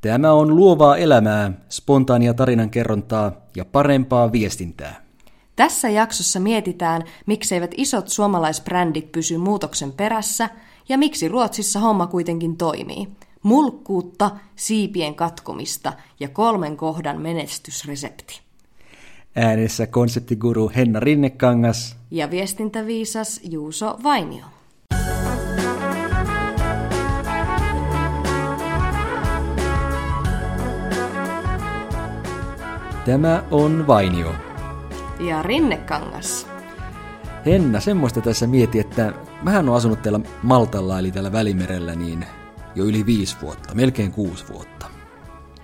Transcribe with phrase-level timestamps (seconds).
[0.00, 5.08] Tämä on luovaa elämää, spontaania tarinankerrontaa ja parempaa viestintää.
[5.56, 10.48] Tässä jaksossa mietitään, mikseivät isot suomalaisbrändit pysy muutoksen perässä
[10.88, 13.08] ja miksi Ruotsissa homma kuitenkin toimii.
[13.42, 18.40] Mulkkuutta, siipien katkomista ja kolmen kohdan menestysresepti.
[19.36, 24.44] Äänessä konseptiguru Henna Rinnekangas Ja viestintäviisas Juuso Vainio.
[33.08, 34.34] Tämä on Vainio.
[35.20, 36.46] Ja Rinnekangas.
[37.46, 39.12] Henna, semmoista tässä mieti, että
[39.42, 42.26] mähän on asunut täällä Maltalla, eli täällä Välimerellä, niin
[42.74, 44.86] jo yli viisi vuotta, melkein kuusi vuotta.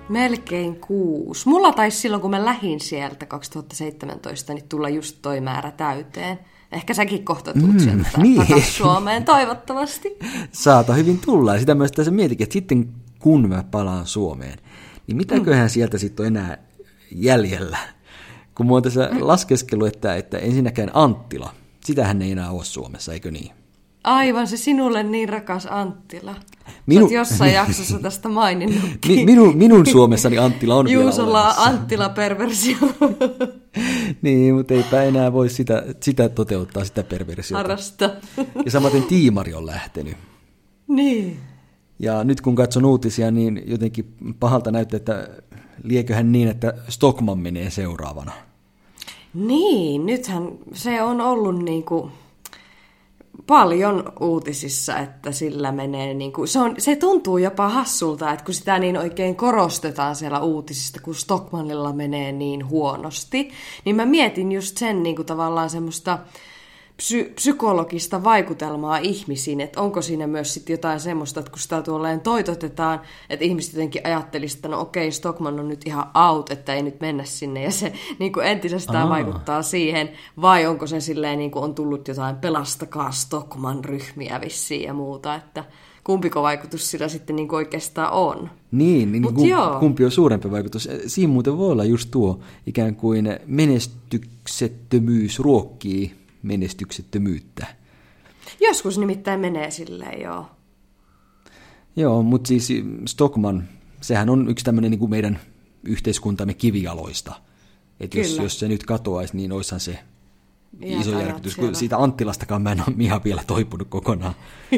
[0.09, 1.49] Melkein kuusi.
[1.49, 6.39] Mulla taisi silloin, kun mä lähin sieltä 2017, niin tulla just toi määrä täyteen.
[6.73, 8.63] Ehkä säkin kohta tulet mm, sieltä niin.
[8.63, 10.19] Suomeen, toivottavasti.
[10.53, 11.53] Saata hyvin tulla.
[11.53, 12.89] Ja sitä myös tässä mietikin, että sitten
[13.19, 14.59] kun mä palaan Suomeen,
[15.07, 15.71] niin mitäköhän mm.
[15.71, 16.74] sieltä sitten on enää
[17.13, 17.79] jäljellä?
[18.55, 23.31] Kun mä oon tässä laskeskellut, että, että ensinnäkään Anttila, sitähän ei enää ole Suomessa, eikö
[23.31, 23.53] niin?
[24.05, 26.35] Aivan, se sinulle niin rakas Anttila.
[26.67, 27.09] Minu- Minu...
[27.09, 29.17] jossain jaksossa tästä maininnutkin.
[29.17, 31.63] Mi- minun, minun Suomessani Anttila on vielä Juusolla on olemassa.
[31.63, 32.77] Anttila-perversio.
[34.23, 37.59] Niin, mutta eipä enää voi sitä, sitä toteuttaa, sitä perversiota.
[37.59, 38.11] Harrasta.
[38.65, 40.17] Ja samaten Tiimari on lähtenyt.
[40.89, 41.37] niin.
[41.99, 45.29] Ja nyt kun katson uutisia, niin jotenkin pahalta näyttää, että
[45.83, 48.33] lieköhän niin, että Stockman menee seuraavana.
[49.35, 52.11] Niin, nythän se on ollut niinku
[53.47, 58.79] paljon uutisissa, että sillä menee niinku, se, on, se tuntuu jopa hassulta, että kun sitä
[58.79, 63.51] niin oikein korostetaan siellä uutisista, kun Stockmanilla menee niin huonosti,
[63.85, 66.19] niin mä mietin just sen niinku tavallaan semmoista
[67.03, 72.21] psy- psykologista vaikutelmaa ihmisiin, että onko siinä myös sit jotain semmoista, että kun sitä tuolleen
[72.21, 73.01] toitotetaan,
[73.31, 77.01] että ihmiset jotenkin ajattelisivat, että no okei, Stockman on nyt ihan out, että ei nyt
[77.01, 79.11] mennä sinne, ja se niin kuin entisestään Aa.
[79.11, 80.11] vaikuttaa siihen,
[80.41, 85.65] vai onko se silleen, niin kuin on tullut jotain pelastakaa Stockman-ryhmiä vissiin ja muuta, että
[86.05, 88.51] kumpiko vaikutus sillä sitten niin kuin oikeastaan on.
[88.71, 89.81] Niin, niin Mut joo.
[89.81, 90.89] kumpi on suurempi vaikutus?
[91.07, 97.67] Siinä muuten voi olla just tuo ikään kuin menestyksettömyys ruokkii menestyksettömyyttä.
[98.61, 100.47] Joskus nimittäin menee silleen, joo.
[101.97, 102.69] Joo, mutta siis
[103.07, 103.69] Stockman,
[104.01, 105.39] sehän on yksi tämmöinen niin kuin meidän
[105.85, 107.35] yhteiskuntamme kivijaloista.
[108.01, 109.99] Että jos, jos se nyt katoaisi, niin oishan se
[110.83, 111.57] Iät iso järkytys.
[111.57, 114.35] Kun siitä Anttilastakaan mä en ole ihan vielä toipunut kokonaan.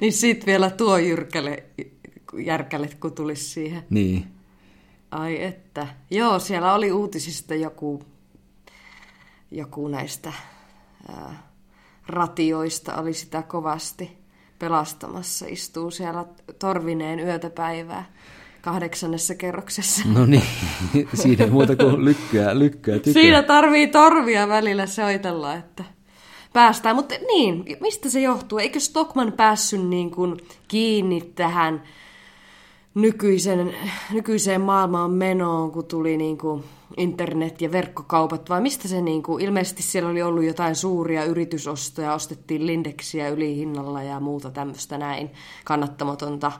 [0.00, 1.64] niin sit vielä tuo jyrkälle,
[2.38, 3.82] järkälle, kun tulisi siihen.
[3.90, 4.24] Niin.
[5.10, 5.86] Ai että.
[6.10, 8.02] Joo, siellä oli uutisista joku,
[9.50, 10.32] joku näistä
[11.08, 11.48] ää,
[12.06, 14.18] ratioista oli sitä kovasti
[14.58, 15.46] pelastamassa.
[15.48, 16.24] Istuu siellä
[16.58, 18.04] torvineen yötä päivää
[18.62, 20.02] kahdeksannessa kerroksessa.
[20.08, 20.42] No niin,
[21.14, 23.12] siinä ei muuta kuin lykkyä, lykkyä tykää.
[23.12, 25.84] Siinä tarvii torvia välillä soitella, että
[26.52, 26.96] päästään.
[26.96, 28.58] Mutta niin, mistä se johtuu?
[28.58, 30.36] Eikö Stockman päässyt niin kuin
[30.68, 31.82] kiinni tähän
[32.94, 33.74] nykyisen,
[34.12, 36.64] nykyiseen maailmaan menoon, kun tuli niin kuin
[36.96, 42.14] internet ja verkkokaupat, vai mistä se niin kuin, ilmeisesti siellä oli ollut jotain suuria yritysostoja,
[42.14, 45.30] ostettiin Lindeksiä yli hinnalla ja muuta tämmöistä näin
[45.64, 46.52] kannattamatonta,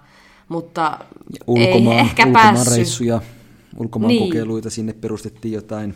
[0.48, 0.98] mutta
[1.46, 2.76] ulkomaan, ei ehkä ulkomaan päässyt.
[2.76, 3.20] reissuja,
[3.76, 4.28] ulkomaan Niin.
[4.28, 5.94] kokeiluita, sinne perustettiin jotain.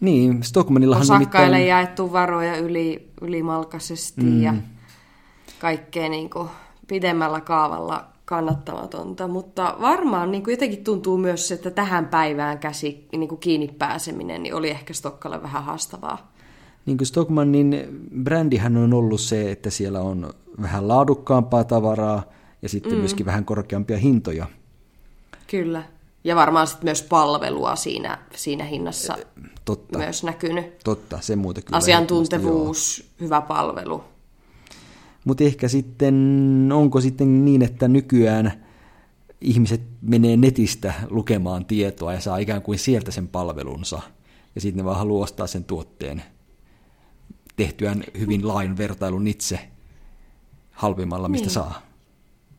[0.00, 1.68] Niin, Stockmanillahan osakkaille nimittäin...
[1.68, 4.42] jaettu varoja yli, ylimalkaisesti mm.
[4.42, 4.54] ja
[5.58, 6.48] kaikkea niin kuin
[6.88, 13.28] pidemmällä kaavalla kannattamatonta, mutta varmaan niin kuin jotenkin tuntuu myös, että tähän päivään käsi niin
[13.28, 16.32] kuin kiinni pääseminen niin oli ehkä Stokkalle vähän haastavaa.
[16.86, 20.30] Niin kuin Stockmannin brändihän on ollut se, että siellä on
[20.62, 22.22] vähän laadukkaampaa tavaraa
[22.62, 22.98] ja sitten mm.
[22.98, 24.46] myöskin vähän korkeampia hintoja.
[25.46, 25.82] Kyllä.
[26.24, 29.16] Ja varmaan sitten myös palvelua siinä, siinä hinnassa
[29.64, 30.78] Totta, myös näkynyt.
[30.84, 31.76] totta, se muuta kyllä.
[31.76, 34.04] Asiantuntevuus, hyvä palvelu.
[35.26, 36.14] Mutta ehkä sitten,
[36.74, 38.64] onko sitten niin, että nykyään
[39.40, 44.02] ihmiset menee netistä lukemaan tietoa ja saa ikään kuin sieltä sen palvelunsa.
[44.54, 46.22] Ja sitten ne vaan haluaa ostaa sen tuotteen
[47.56, 49.58] tehtyään hyvin lain vertailun itse
[50.70, 51.54] halvimmalla, mistä Niin.
[51.54, 51.82] saa.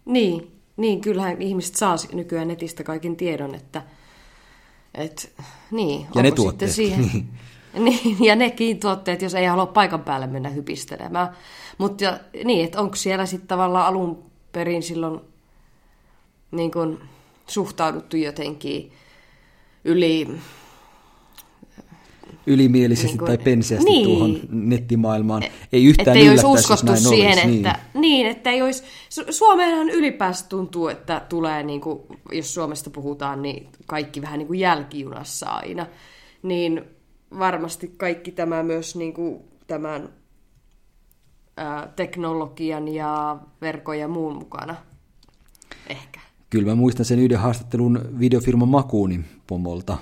[0.06, 3.82] Niin, niin, kyllähän ihmiset saa nykyään netistä kaiken tiedon, että
[4.96, 5.34] et,
[5.72, 7.30] niin, Ja ne tuotteet, sitten siihen, niin.
[7.86, 11.30] niin, ja nekin tuotteet, jos ei halua paikan päälle mennä hypistelemään.
[11.78, 15.20] Mutta niin, että onko siellä sitten tavallaan alun perin silloin
[16.52, 17.00] niin kun,
[17.48, 18.92] suhtauduttu jotenkin
[19.84, 20.28] yli
[22.48, 24.06] ylimielisesti Niin kuin- tai penseästi niin.
[24.06, 25.44] tuohon nettimaailmaan.
[25.74, 27.58] Ei yhtään että ei olisi uskottu näin siihen, olisi.
[27.58, 28.02] että, niin.
[28.02, 32.00] niin, että ei olisi, Su- Suomeenhan ylipäänsä tuntuu, että tulee, niin kuin,
[32.32, 35.86] jos Suomesta puhutaan, niin kaikki vähän niin kuin jälkijunassa aina.
[36.44, 36.84] Niin
[37.40, 40.10] varmasti kaikki tämä myös niin kuin tämän
[41.58, 44.76] ää, teknologian ja verkon ja muun mukana.
[45.90, 46.20] Ehkä.
[46.50, 49.98] Kyllä mä muistan sen yhden haastattelun videofirma Makuunin pomolta,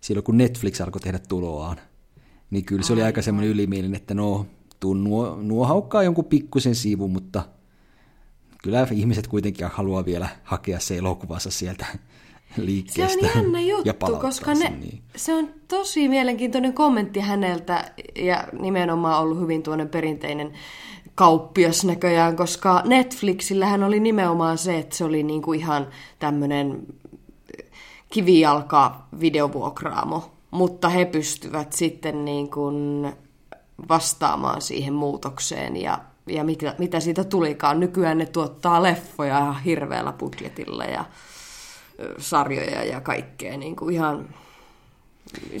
[0.00, 1.76] silloin kun Netflix alkoi tehdä tuloaan.
[2.50, 4.46] Niin kyllä se oli aika semmoinen ylimielinen, että no,
[4.80, 7.44] tuu nuo, nuo haukkaa jonkun pikkusen sivun, mutta
[8.62, 11.86] kyllä ihmiset kuitenkin haluaa vielä hakea se elokuvansa sieltä
[12.56, 13.26] Se liikkeestä.
[13.26, 15.02] on jännä juttu, koska ne, niin.
[15.16, 20.52] se on tosi mielenkiintoinen kommentti häneltä ja nimenomaan ollut hyvin tuonne perinteinen
[21.14, 25.86] kauppias näköjään, koska Netflixillähän oli nimenomaan se, että se oli niinku ihan
[26.18, 26.86] tämmöinen
[28.10, 33.12] kivijalka videovuokraamo, mutta he pystyvät sitten niin kuin
[33.88, 37.80] vastaamaan siihen muutokseen ja, ja mitä, mitä siitä tulikaan.
[37.80, 41.04] Nykyään ne tuottaa leffoja ihan hirveällä budjetilla ja
[42.18, 43.56] sarjoja ja kaikkea.
[43.56, 44.28] Niin kuin ihan,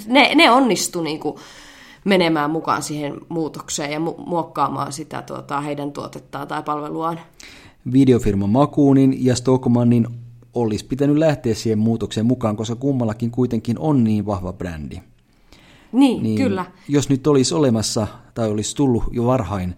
[0.06, 1.36] ne, ne onnistu niin kuin
[2.04, 7.20] menemään mukaan siihen muutokseen ja mu- muokkaamaan sitä tuota, heidän tuotettaan tai palveluaan.
[7.92, 10.06] Videofirma Makuunin ja Stockmannin
[10.54, 15.00] olisi pitänyt lähteä siihen muutokseen mukaan, koska kummallakin kuitenkin on niin vahva brändi.
[15.92, 16.64] Niin, niin, kyllä.
[16.88, 19.74] Jos nyt olisi olemassa, tai olisi tullut jo varhain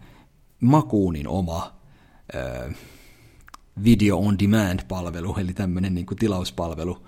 [0.60, 1.72] Makuunin oma
[2.34, 2.70] ö,
[3.84, 6.98] video on demand-palvelu, eli tämmöinen niin kuin tilauspalvelu,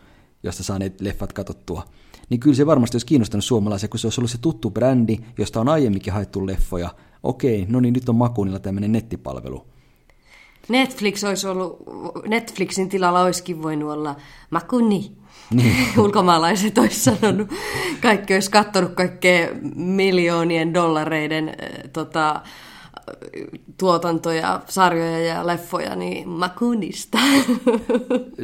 [0.43, 1.83] josta saa ne leffat katsottua,
[2.31, 5.61] niin kyllä se varmasti olisi kiinnostanut suomalaisia, kun se olisi ollut se tuttu brändi, josta
[5.61, 6.95] on aiemminkin haettu leffoja.
[7.23, 9.67] Okei, no niin nyt on Makuunilla tämmöinen nettipalvelu.
[10.69, 11.83] Netflix olisi ollut,
[12.29, 14.17] Netflixin tilalla olisikin voinut olla
[14.51, 15.13] Makuni.
[15.55, 15.77] Niin.
[15.99, 17.49] Ulkomaalaiset olisi sanonut.
[18.03, 21.55] Kaikki olisi katsonut kaikkea miljoonien dollareiden äh,
[21.93, 22.43] tota,
[23.79, 27.19] tuotantoja, sarjoja ja leffoja, niin Makunista.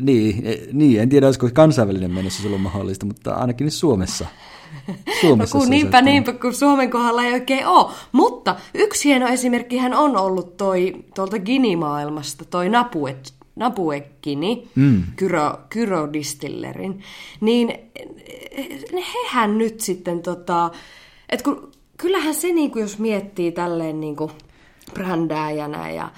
[0.01, 4.27] Niin, e- niin, en tiedä, olisiko kansainvälinen mennessä sulla mahdollista, mutta ainakin Suomessa.
[5.21, 7.93] Suomessa No kun niinpä, olisi- niinpä, kun Suomen kohdalla ei oikein ole.
[8.13, 13.17] Mutta yksi hieno esimerkkihän on ollut toi tuolta Gini-maailmasta, toi Napue,
[13.57, 15.03] Napue Gini, mm.
[15.17, 17.03] Kyro, Kyro Distillerin.
[17.41, 17.73] Niin
[19.15, 20.71] hehän nyt sitten tota,
[21.29, 24.31] että kun, kyllähän se niinku, jos miettii tälleen niinku
[24.95, 26.11] brändääjänä ja,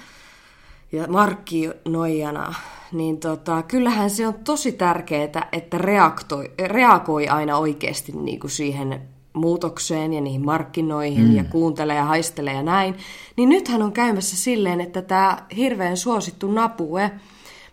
[0.92, 2.54] ja markkinoijana,
[2.92, 9.00] niin tota, kyllähän se on tosi tärkeää, että reaktoi, reagoi aina oikeasti niin kuin siihen
[9.32, 11.36] muutokseen ja niihin markkinoihin mm.
[11.36, 12.96] ja kuuntelee ja haistelee ja näin.
[13.36, 17.10] Niin nythän on käymässä silleen, että tämä hirveän suosittu Napue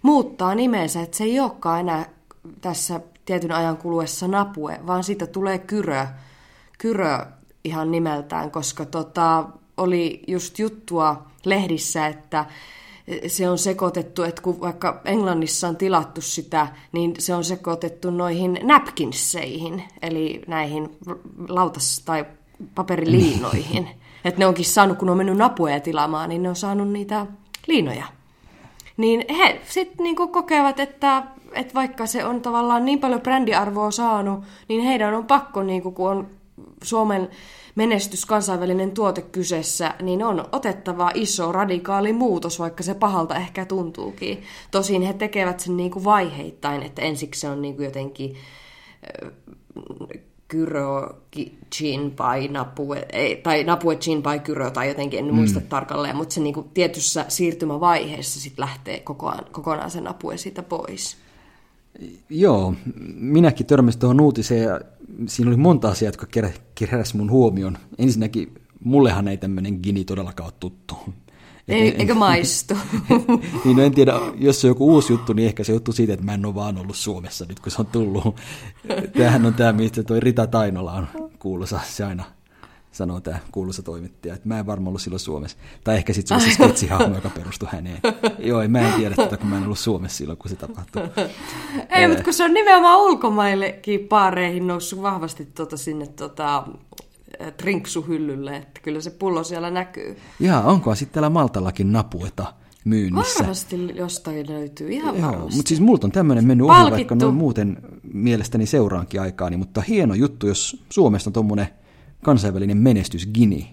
[0.01, 2.05] muuttaa nimensä, että se ei olekaan enää
[2.61, 6.07] tässä tietyn ajan kuluessa Napue, vaan siitä tulee Kyrö,
[6.77, 7.25] Kyrö
[7.63, 12.45] ihan nimeltään, koska tota, oli just juttua lehdissä, että
[13.27, 18.59] se on sekoitettu, että kun vaikka Englannissa on tilattu sitä, niin se on sekoitettu noihin
[18.63, 20.97] napkinseihin, eli näihin
[21.47, 22.25] lautas- tai
[22.75, 23.89] paperiliinoihin.
[24.25, 27.25] että ne onkin saanut, kun on mennyt napuja tilaamaan, niin ne on saanut niitä
[27.67, 28.05] liinoja.
[28.97, 31.23] Niin he sitten niinku kokevat, että,
[31.53, 36.09] että vaikka se on tavallaan niin paljon brändiarvoa saanut, niin heidän on pakko, niinku, kun
[36.09, 36.27] on
[36.83, 37.29] Suomen
[37.75, 44.43] menestys, kansainvälinen tuote kyseessä, niin on otettava iso radikaali muutos, vaikka se pahalta ehkä tuntuukin.
[44.71, 48.35] Tosin he tekevät sen niin kuin vaiheittain, että ensiksi se on niin kuin jotenkin
[50.47, 51.09] Kyro,
[51.75, 55.67] Chinpai, Napue, ei, tai Napue, Chinpai, Kyro tai jotenkin, en muista mm.
[55.67, 61.22] tarkalleen, mutta se niin kuin tietyssä siirtymävaiheessa sitten lähtee kokonaan, kokonaan se Napue siitä pois.
[62.29, 62.75] Joo,
[63.15, 64.81] minäkin törmäsin tuohon uutiseen ja
[65.27, 66.27] siinä oli monta asiaa, jotka
[66.75, 67.77] keräsivät mun huomion.
[67.97, 70.95] Ensinnäkin, mullehan ei tämmöinen gini todellakaan ole tuttu.
[71.67, 72.77] Ei, eikö maistu?
[73.65, 76.13] niin no en tiedä, jos se on joku uusi juttu, niin ehkä se juttu siitä,
[76.13, 78.35] että mä en ole vaan ollut Suomessa nyt, kun se on tullut.
[79.17, 81.07] Tämähän on tämä, mistä toi Rita Tainola on
[81.39, 82.23] kuuluisa, se aina
[82.93, 85.57] sanoo tämä kuuluisa toimittaja, että mä en varmaan ollut silloin Suomessa.
[85.83, 87.99] Tai ehkä sitten se oli se sketsihahmo, joka perustui häneen.
[88.39, 91.01] Joo, mä en tiedä tätä, kun mä en ollut Suomessa silloin, kun se tapahtui.
[91.89, 96.63] Ei, mutta kun se on nimenomaan ulkomaillekin paareihin noussut vahvasti tota sinne tota,
[97.57, 100.17] trinksuhyllylle, että kyllä se pullo siellä näkyy.
[100.39, 102.53] Jaa, onkohan sitten täällä Maltallakin napueta
[102.85, 103.39] myynnissä?
[103.39, 105.55] Varmasti jostain löytyy, ihan Joo, varmasti.
[105.55, 107.77] mutta siis multa on tämmöinen mennyt ohi, vaikka noin muuten
[108.13, 111.67] mielestäni seuraankin aikaani, mutta hieno juttu, jos Suomesta on tuommoinen
[112.23, 113.69] kansainvälinen menestys Gini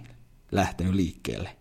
[0.52, 1.56] lähtenyt liikkeelle.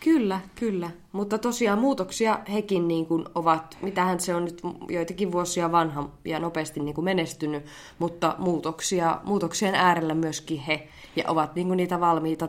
[0.00, 0.90] Kyllä, kyllä.
[1.12, 6.40] Mutta tosiaan muutoksia hekin niin kuin ovat, mitähän se on nyt joitakin vuosia vanha ja
[6.40, 7.64] nopeasti niin kuin menestynyt,
[7.98, 12.48] mutta muutoksia, muutoksien äärellä myöskin he ja ovat niin kuin niitä valmiita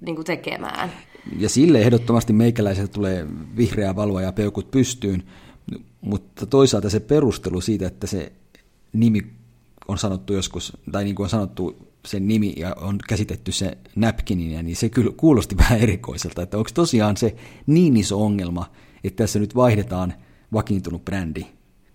[0.00, 0.92] niin kuin tekemään.
[1.38, 3.26] Ja sille ehdottomasti meikäläiseltä tulee
[3.56, 5.22] vihreä valoa ja peukut pystyyn,
[6.00, 8.32] mutta toisaalta se perustelu siitä, että se
[8.92, 9.22] nimi
[9.88, 14.64] on sanottu joskus, tai niin kuin on sanottu sen nimi ja on käsitetty se napkinin,
[14.64, 18.70] niin se kyllä kuulosti vähän erikoiselta, että onko tosiaan se niin iso ongelma,
[19.04, 20.14] että tässä nyt vaihdetaan
[20.52, 21.46] vakiintunut brändi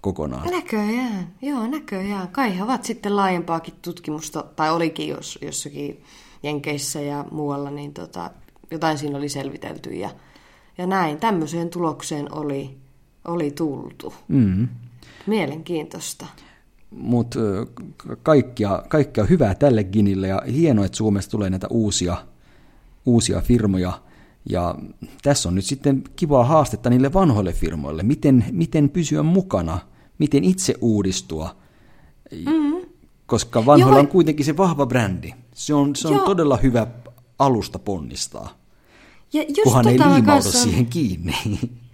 [0.02, 0.52] kokonaan.
[0.52, 2.28] Näköjään, joo näköjään.
[2.28, 6.04] Kai he ovat sitten laajempaakin tutkimusta, tai olikin jos, jossakin
[6.44, 8.32] Jenkeissä ja muualla, niin tota,
[8.72, 10.10] jotain siinä oli selvitelty ja,
[10.78, 11.18] ja näin.
[11.18, 12.78] Tämmöiseen tulokseen oli,
[13.28, 14.14] oli tultu.
[14.28, 14.68] Mm.
[15.28, 16.26] Mielenkiintoista.
[16.92, 17.39] Mutta
[18.24, 22.18] kaikkia, kaikkia hyvää tälle Ginille ja hienoa, että Suomesta tulee näitä uusia,
[23.06, 24.01] uusia firmoja.
[24.50, 24.75] Ja
[25.24, 29.80] tässä on nyt sitten kivaa haastetta niille vanhoille firmoille, miten, miten pysyä mukana,
[30.18, 31.56] miten itse uudistua,
[32.32, 32.89] mm-hmm.
[33.25, 34.01] koska vanhoilla Joo.
[34.01, 35.34] on kuitenkin se vahva brändi.
[35.56, 36.88] Se on, se on todella hyvä
[37.39, 38.58] alusta ponnistaa,
[39.34, 40.63] ja just kunhan tota ei liimaudu kanssa...
[40.63, 41.36] siihen kiinni.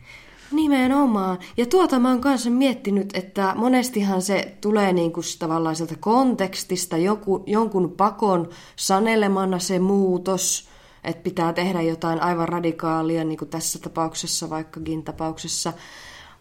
[0.52, 1.40] Nimenomaan.
[1.58, 6.98] Ja tuota mä oon kanssa miettinyt, että monestihan se tulee niin kuin tavallaan sieltä kontekstista,
[6.98, 10.70] joku, jonkun pakon sanelemana se muutos,
[11.04, 15.74] että pitää tehdä jotain aivan radikaalia, niin kuin tässä tapauksessa, vaikkakin tapauksessa.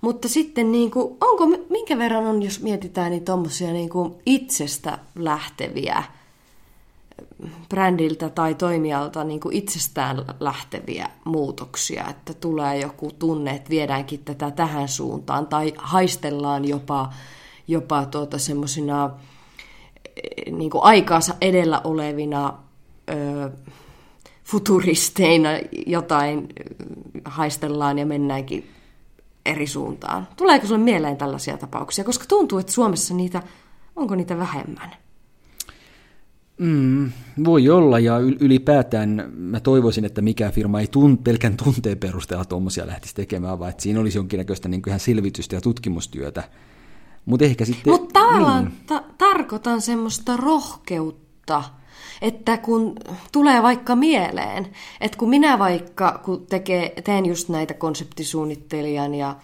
[0.01, 3.91] Mutta sitten niin kuin, onko, minkä verran on, jos mietitään niin tuommoisia niin
[4.27, 6.03] itsestä lähteviä
[7.69, 14.51] brändiltä tai toimijalta niin kuin itsestään lähteviä muutoksia, että tulee joku tunne, että viedäänkin tätä
[14.51, 17.13] tähän suuntaan tai haistellaan jopa,
[17.69, 19.11] jopa tuota semmoisina
[20.07, 22.55] eh, niin aikaansa edellä olevina
[23.11, 23.51] ö,
[24.45, 25.49] futuristeina
[25.87, 26.49] jotain
[27.25, 28.71] haistellaan ja mennäänkin
[29.47, 30.29] eri suuntaan.
[30.37, 32.05] Tuleeko sinulle mieleen tällaisia tapauksia?
[32.05, 33.43] Koska tuntuu, että Suomessa niitä,
[33.97, 34.91] onko niitä vähemmän?
[36.61, 37.13] Mm,
[37.45, 42.87] voi olla, ja ylipäätään mä toivoisin, että mikään firma ei tun, pelkän tunteen perusteella tuommoisia
[42.87, 46.45] lähtisi tekemään, vaan että siinä olisi jonkinnäköistä niin ihan selvitystä ja tutkimustyötä.
[47.27, 47.93] Mutta ehkä sitten...
[47.93, 48.75] Mutta tavallaan niin.
[48.87, 51.65] ta- tarkoitan semmoista rohkeutta,
[52.23, 52.95] että kun
[53.33, 54.69] tulee vaikka mieleen,
[55.01, 59.37] että kun minä vaikka kun tekee, teen just näitä konseptisuunnittelijan ja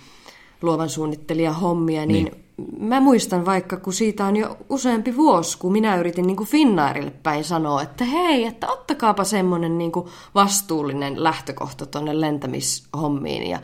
[0.63, 2.46] luovan suunnittelijan hommia, niin, niin
[2.79, 7.13] mä muistan vaikka, kun siitä on jo useampi vuosi, kun minä yritin niin kuin Finnairille
[7.23, 9.93] päin sanoa, että hei, että ottakaapa semmoinen niin
[10.35, 13.51] vastuullinen lähtökohta tuonne lentämishommiin.
[13.51, 13.59] Ja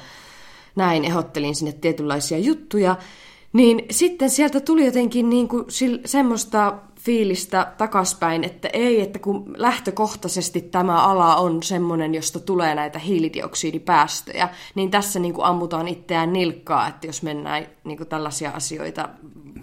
[0.77, 2.97] näin ehdottelin sinne tietynlaisia juttuja,
[3.53, 5.65] niin sitten sieltä tuli jotenkin niin kuin
[6.05, 12.99] semmoista fiilistä takaspäin, että ei, että kun lähtökohtaisesti tämä ala on semmoinen, josta tulee näitä
[12.99, 19.09] hiilidioksidipäästöjä, niin tässä niin kuin ammutaan itseään nilkkaa, että jos mennään niin kuin tällaisia asioita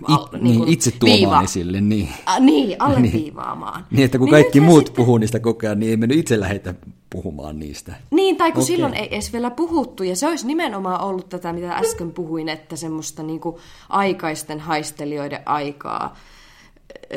[0.04, 1.82] al, It, niin, niin itse tuomaan viiva, esille.
[1.82, 3.86] Niin, A, niin alleviivaamaan.
[3.92, 4.96] niin, että kun niin kaikki muut sitten...
[4.96, 6.74] puhuu niistä koko ajan, niin ei mennyt itse lähetä
[7.10, 7.96] puhumaan niistä.
[8.12, 8.68] Niin, tai kun okay.
[8.68, 12.76] silloin ei edes vielä puhuttu, ja se olisi nimenomaan ollut tätä, mitä äsken puhuin, että
[12.76, 13.56] semmoista niin kuin
[13.90, 16.16] aikaisten haistelijoiden aikaa,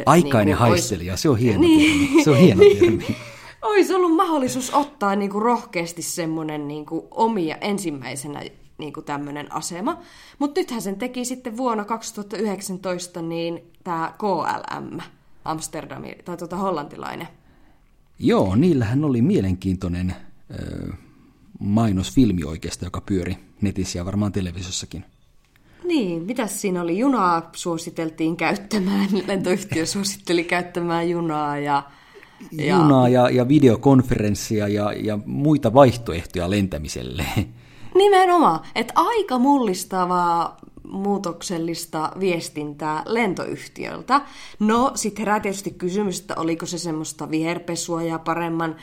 [0.07, 1.23] Aikainen niin haistelija, olisi...
[1.23, 2.25] se on hieno niin.
[2.25, 3.17] Se on hieno termi.
[3.63, 8.43] olisi ollut mahdollisuus ottaa niin kuin rohkeasti semmoinen niin kuin omia ensimmäisenä
[8.79, 9.99] niin kuin tämmöinen asema.
[10.39, 15.01] Mutta nythän sen teki sitten vuonna 2019 niin tämä KLM,
[15.45, 17.29] Amsterdami, tai tuota hollantilainen.
[18.19, 20.17] Joo, niillähän oli mielenkiintoinen
[20.61, 20.93] ö,
[21.61, 25.05] mainosfilmi oikeastaan, joka pyöri netissä ja varmaan televisiossakin.
[25.85, 26.99] Niin, mitä siinä oli?
[26.99, 31.83] Junaa suositeltiin käyttämään, lentoyhtiö suositteli käyttämään junaa ja...
[32.53, 32.77] ja...
[32.77, 37.25] Junaa ja, ja videokonferenssia ja, ja muita vaihtoehtoja lentämiselle.
[37.95, 40.57] Nimenomaan, että aika mullistavaa
[40.93, 44.21] muutoksellista viestintää lentoyhtiöltä.
[44.59, 48.77] No, sitten herää tietysti kysymys, että oliko se semmoista viherpesua ja paremman,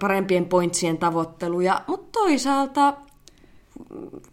[0.00, 2.94] parempien pointsien tavoitteluja, mutta toisaalta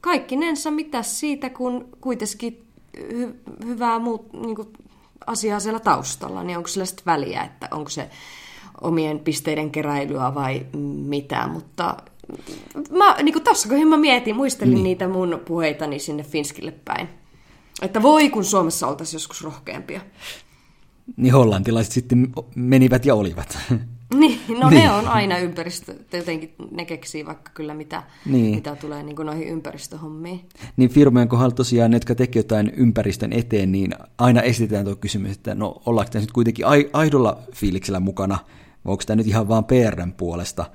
[0.02, 4.68] kaikkinensa mitä siitä, kun kuitenkin hy- hyvää muut, niin kuin
[5.28, 8.10] asiaa siellä taustalla, niin onko sillä sitten väliä, että onko se
[8.82, 10.66] omien pisteiden keräilyä vai
[11.08, 11.98] mitä, mutta
[12.92, 14.84] mä, niin kuin tossa kun mä mietin, muistelin niin.
[14.84, 17.10] niitä mun puheitani sinne Finskille päin.
[17.82, 20.02] Että voi, kun Suomessa oltaisiin joskus rohkeampia.
[21.18, 23.58] Niin hollantilaiset sitten menivät ja olivat.
[24.14, 24.84] Niin, no niin.
[24.84, 28.56] ne on aina ympäristö, jotenkin ne keksii vaikka kyllä mitä, niin.
[28.56, 30.50] mitä tulee niin kuin noihin ympäristöhommiin.
[30.78, 35.32] Niin firmojen kohdalla tosiaan ne, jotka tekevät jotain ympäristön eteen, niin aina esitetään tuo kysymys,
[35.32, 38.40] että no ollaanko tämä nyt kuitenkin aidolla fiiliksellä mukana,
[38.86, 40.66] vai onko tämä nyt ihan vaan PRn puolesta,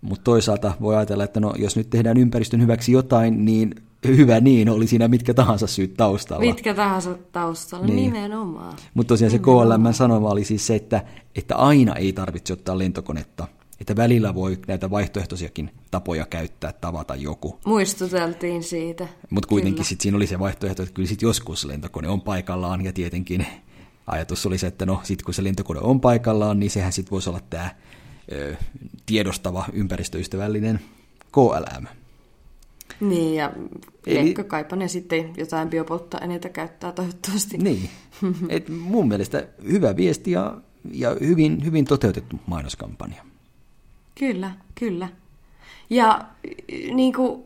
[0.00, 3.74] Mutta toisaalta voi ajatella, että no, jos nyt tehdään ympäristön hyväksi jotain, niin
[4.08, 6.44] hyvä niin, oli siinä mitkä tahansa syyt taustalla.
[6.44, 7.96] Mitkä tahansa taustalla, niin.
[7.96, 8.76] nimenomaan.
[8.94, 9.68] Mutta tosiaan nimenomaan.
[9.68, 11.04] se KLM sanoma oli siis se, että,
[11.36, 13.46] että aina ei tarvitse ottaa lentokonetta.
[13.80, 17.58] Että välillä voi näitä vaihtoehtoisiakin tapoja käyttää, tavata joku.
[17.64, 19.08] Muistuteltiin siitä.
[19.30, 22.92] Mutta kuitenkin sit siinä oli se vaihtoehto, että kyllä sit joskus lentokone on paikallaan ja
[22.92, 23.46] tietenkin
[24.06, 27.30] ajatus oli se, että no sit kun se lentokone on paikallaan, niin sehän sitten voisi
[27.30, 27.70] olla tämä
[29.06, 30.80] tiedostava, ympäristöystävällinen
[31.32, 31.99] KLM.
[33.00, 33.52] Niin, ja
[34.06, 37.58] Eli, kaipa ne sitten jotain biopolttoaineita käyttää toivottavasti.
[37.58, 37.90] Niin,
[38.48, 40.56] Et mun mielestä hyvä viesti ja,
[40.92, 43.24] ja hyvin, hyvin toteutettu mainoskampanja.
[44.18, 45.08] Kyllä, kyllä.
[45.90, 46.24] Ja
[46.94, 47.42] niin kuin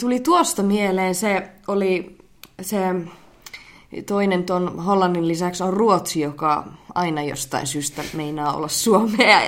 [0.00, 2.16] tuli tuosta mieleen, se oli
[2.60, 2.78] se
[4.06, 6.64] toinen tuon Hollannin lisäksi on Ruotsi, joka
[6.94, 9.40] aina jostain syystä meinaa olla Suomea.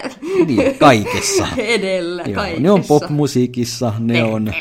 [0.47, 1.49] Niin, kaikessa.
[1.59, 2.63] Edellä, Joo, kaikessa.
[2.63, 4.53] Ne on popmusiikissa, ne on...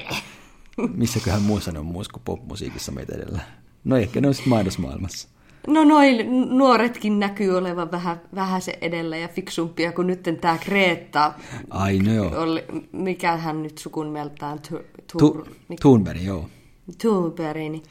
[0.95, 3.39] Missäköhän muussa ne on muussa kuin popmusiikissa meitä edellä?
[3.83, 5.27] No ehkä ne on sitten mainosmaailmassa.
[5.67, 6.25] No noin
[6.57, 11.33] nuoretkin näkyy olevan vähän, vähän se edellä ja fiksumpia kuin nyt tämä Kreta.
[11.69, 12.41] Ai no joo.
[12.41, 14.59] Oli, mikähän nyt sukun mieltään?
[15.81, 16.49] Thunberg, joo.
[16.97, 17.83] Thunberg, niin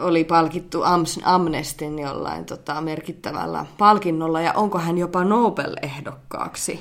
[0.00, 0.82] oli palkittu
[1.24, 6.80] Amnestin jollain tota, merkittävällä palkinnolla, ja onko hän jopa Nobel-ehdokkaaksi?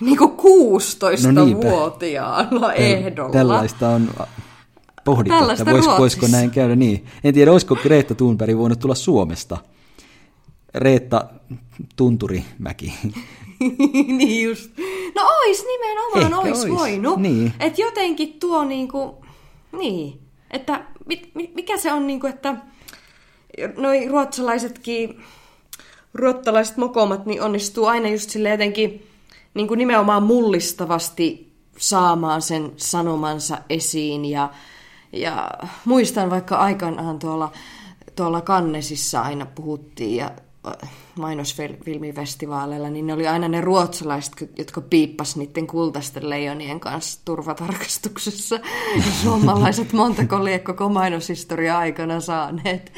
[0.00, 3.32] Niin kuin 16-vuotiaana no ehdolla.
[3.32, 4.10] Tällaista on
[5.04, 7.06] pohdittu, Tällaista että vois, voisiko näin käydä niin.
[7.24, 9.58] En tiedä, olisiko Reetta Thunberg voinut tulla Suomesta.
[10.74, 11.24] Reetta
[11.96, 12.94] Tunturimäki.
[14.18, 14.70] niin just.
[15.14, 17.18] No ois nimenomaan, Ehkä ois, ois voinut.
[17.18, 17.52] Niin.
[17.60, 19.24] Että jotenkin tuo niinku,
[19.78, 20.84] niin, että
[21.54, 22.56] mikä se on niinku, että
[23.76, 25.22] noi ruotsalaisetkin,
[26.14, 29.06] ruottalaiset mokomat, niin onnistuu aina just sille jotenkin
[29.54, 34.50] niin kuin nimenomaan mullistavasti saamaan sen sanomansa esiin ja
[35.12, 35.50] ja
[35.84, 37.52] muistan vaikka aikanaan tuolla,
[38.16, 40.30] tuolla Kannesissa aina puhuttiin ja
[40.66, 48.60] äh, mainosfilmifestivaaleilla, niin ne oli aina ne ruotsalaiset, jotka piippas niiden kultaisten leijonien kanssa turvatarkastuksessa.
[49.22, 52.92] Suomalaiset montako lie koko mainoshistoria aikana saaneet.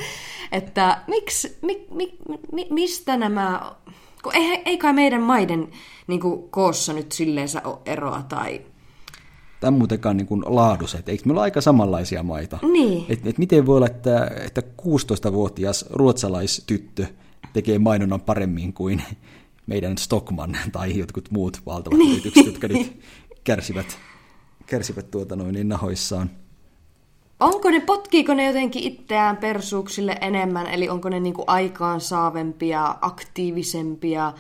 [0.52, 2.18] Että miksi, mi, mi,
[2.52, 3.74] mi, mistä nämä,
[4.22, 5.68] kun ei, ei kai meidän maiden
[6.06, 8.60] niin kuin, koossa nyt silleen ole eroa tai
[9.64, 12.58] tämä muutenkaan niin kuin laadus, että eikö meillä ole aika samanlaisia maita?
[12.72, 13.06] Niin.
[13.08, 17.06] Et, et miten voi olla, että, että 16-vuotias ruotsalaistyttö
[17.52, 19.02] tekee mainonnan paremmin kuin
[19.66, 22.12] meidän Stockman tai jotkut muut valtavat niin.
[22.12, 23.00] yritykset, jotka nyt
[23.44, 23.98] kärsivät,
[24.66, 26.30] kärsivät tuota noin niin nahoissaan.
[27.40, 34.32] Onko ne, potkiiko ne jotenkin itseään persuuksille enemmän, eli onko ne niinku aikaansaavempia, aktiivisempia,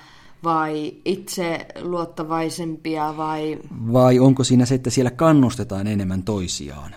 [0.44, 3.58] vai itse luottavaisempia vai...
[3.92, 6.94] Vai onko siinä se, että siellä kannustetaan enemmän toisiaan?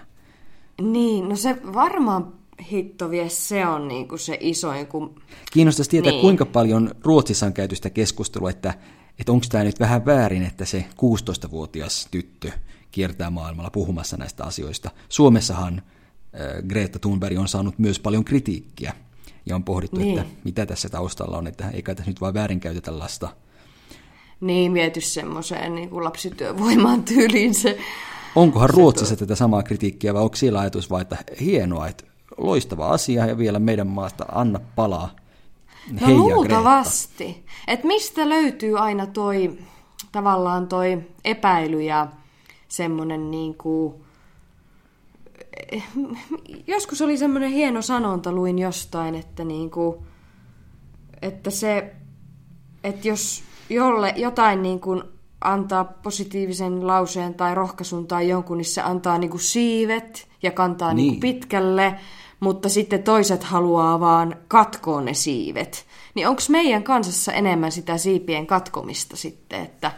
[0.81, 2.33] Niin, no se varmaan
[2.71, 4.87] hittovie, se on niin kuin se isoin.
[4.87, 5.21] Kun...
[5.51, 6.21] Kiinnostaisi tietää, niin.
[6.21, 8.73] kuinka paljon Ruotsissa on käyty sitä keskustelua, että,
[9.19, 12.51] että onko tämä nyt vähän väärin, että se 16-vuotias tyttö
[12.91, 14.91] kiertää maailmalla puhumassa näistä asioista.
[15.09, 18.93] Suomessahan äh, Greta Thunberg on saanut myös paljon kritiikkiä
[19.47, 20.19] ja on pohdittu, niin.
[20.19, 23.29] että mitä tässä taustalla on, että eikä tässä nyt vain väärinkäytetä lasta.
[24.41, 27.77] Niin, miety semmoiseen niin kuin lapsityövoimaan tyyliin se.
[28.35, 29.25] Onkohan se Ruotsissa tuo...
[29.25, 32.03] tätä samaa kritiikkiä vai onko siellä ajatus vain, että hienoa, että
[32.37, 35.15] loistava asia ja vielä meidän maasta anna palaa.
[36.01, 37.45] No luultavasti.
[37.67, 39.57] Että mistä löytyy aina toi
[40.11, 42.07] tavallaan toi epäily ja
[42.67, 43.93] semmoinen niin kuin,
[46.67, 50.03] joskus oli semmoinen hieno sanonta, luin jostain, että, niinku,
[51.21, 51.95] että se,
[52.83, 55.03] että jos jolle jotain niinku
[55.41, 61.11] antaa positiivisen lauseen tai rohkaisun tai jonkun, niin se antaa niinku siivet ja kantaa niinku
[61.11, 61.21] niin.
[61.21, 61.99] niinku pitkälle,
[62.39, 65.85] mutta sitten toiset haluaa vaan katkoa ne siivet.
[66.15, 69.91] Niin onko meidän kansassa enemmän sitä siipien katkomista sitten, että...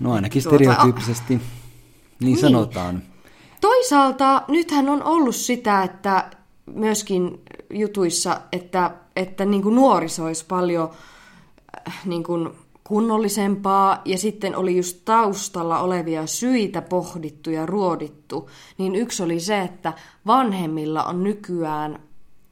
[0.00, 1.42] No ainakin tuota, stereotyyppisesti, niin,
[2.20, 3.02] niin sanotaan.
[3.60, 6.30] Toisaalta nythän on ollut sitä, että
[6.74, 7.40] myöskin
[7.70, 10.90] jutuissa, että, että niin kuin nuoriso olisi paljon
[11.88, 12.48] äh, niin kuin
[12.84, 19.60] kunnollisempaa ja sitten oli just taustalla olevia syitä pohdittu ja ruodittu, niin yksi oli se,
[19.60, 19.92] että
[20.26, 21.98] vanhemmilla on nykyään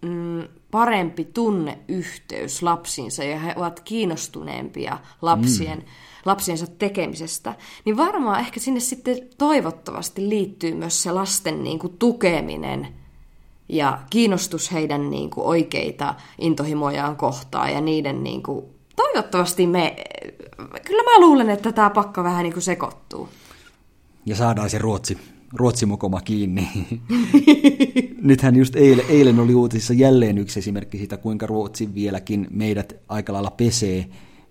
[0.02, 5.84] mm, parempi tunneyhteys lapsiinsa ja he ovat kiinnostuneempia lapsien mm
[6.26, 12.88] lapsiensa tekemisestä, niin varmaan ehkä sinne sitten toivottavasti liittyy myös se lasten niin kuin tukeminen
[13.68, 18.64] ja kiinnostus heidän niin kuin oikeita intohimojaan kohtaan ja niiden niin kuin,
[18.96, 19.96] toivottavasti me
[20.84, 23.28] kyllä mä luulen, että tämä pakka vähän niin kuin sekoittuu.
[24.26, 25.18] Ja saadaan se Ruotsi,
[25.52, 26.68] Ruotsimokoma kiinni.
[28.22, 33.32] Nythän just eilen, eilen oli uutisissa jälleen yksi esimerkki siitä, kuinka Ruotsi vieläkin meidät aika
[33.32, 34.06] lailla pesee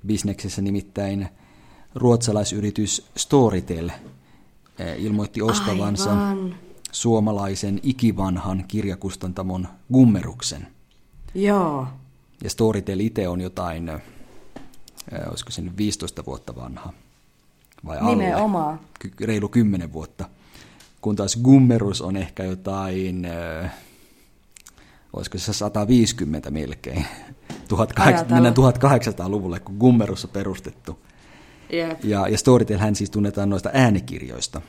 [0.08, 1.28] bisneksessä, nimittäin
[1.96, 3.90] ruotsalaisyritys Storytel
[4.80, 6.56] eh, ilmoitti ostavansa Aivan.
[6.92, 10.68] suomalaisen ikivanhan kirjakustantamon Gummeruksen.
[11.36, 11.88] Joo.
[12.44, 14.02] Ja Storytel itse on jotain, äh,
[15.30, 16.94] olisiko se nyt 15 vuotta vanha
[17.86, 18.16] vai alle?
[18.16, 18.80] Nimenomaan.
[19.22, 20.30] Reilu 10 vuotta.
[21.02, 23.74] Kun taas Gummerus on ehkä jotain, äh,
[25.14, 27.06] olisiko se 150 melkein.
[27.68, 31.00] 1800, mennään 1800-luvulle, kun Gummerus on perustettu.
[31.70, 32.04] Jep.
[32.04, 34.62] Ja, ja Storytel hän siis tunnetaan noista äänikirjoista.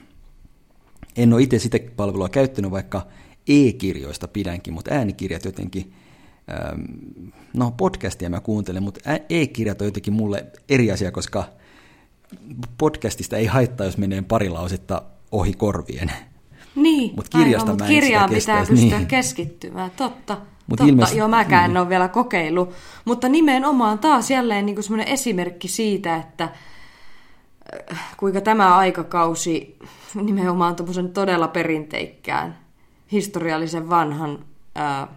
[1.17, 3.07] En ole itse sitä palvelua käyttänyt, vaikka
[3.49, 5.93] e-kirjoista pidänkin, mutta äänikirjat jotenkin,
[6.51, 6.81] ähm,
[7.55, 11.45] no podcastia mä kuuntelen, mutta e-kirjat on jotenkin mulle eri asia, koska
[12.79, 16.13] podcastista ei haittaa, jos menee pari lausetta ohi korvien.
[16.77, 19.09] Niin, Mut kirjasta aivan, mä mut kirjaan pitää kestäisi, pystyä niin.
[19.09, 20.35] keskittymään, totta.
[20.67, 22.71] Mut totta, ilmeisesti- joo, mäkään en ole vielä kokeillut.
[23.05, 26.49] Mutta nimenomaan taas jälleen niin semmoinen esimerkki siitä, että
[28.17, 29.79] kuinka tämä aikakausi
[30.15, 32.59] nimenomaan tuommoisen todella perinteikkään,
[33.13, 34.39] historiallisen vanhan
[34.75, 35.09] ää,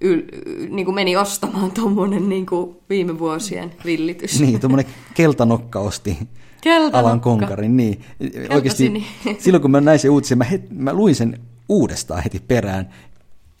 [0.00, 0.22] yl,
[0.70, 4.40] niin kuin meni ostamaan tuommoinen niin kuin viime vuosien villitys.
[4.40, 6.18] Niin, tuommoinen keltanokka osti
[6.60, 6.98] Keltanokka.
[6.98, 7.76] alan konkarin.
[7.76, 8.04] Niin.
[8.20, 9.06] Oikeasti Keltasini.
[9.42, 12.90] silloin kun mä näin sen uutisen, mä, het, mä luin sen uudestaan heti perään,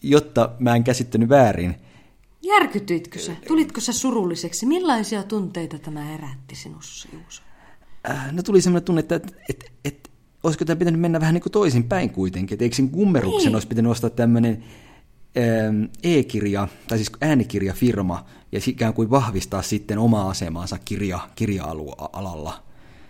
[0.02, 1.74] jotta mä en käsittänyt väärin.
[2.42, 3.32] Järkytyitkö sä?
[3.48, 4.66] Tulitko sä surulliseksi?
[4.66, 7.42] Millaisia tunteita tämä herätti sinussa, Juuso?
[8.10, 10.10] Äh, no tuli semmoinen tunne, että et, et, et,
[10.42, 13.56] olisiko tämä pitänyt mennä vähän niin kuin toisinpäin kuitenkin, että eikö sen kummeruksen Niin.
[13.56, 14.64] olisi pitänyt ostaa tämmöinen
[15.38, 22.62] ähm, e-kirja, tai siis äänikirjafirma, ja ikään kuin vahvistaa sitten omaa asemaansa kirja, kirja-alalla.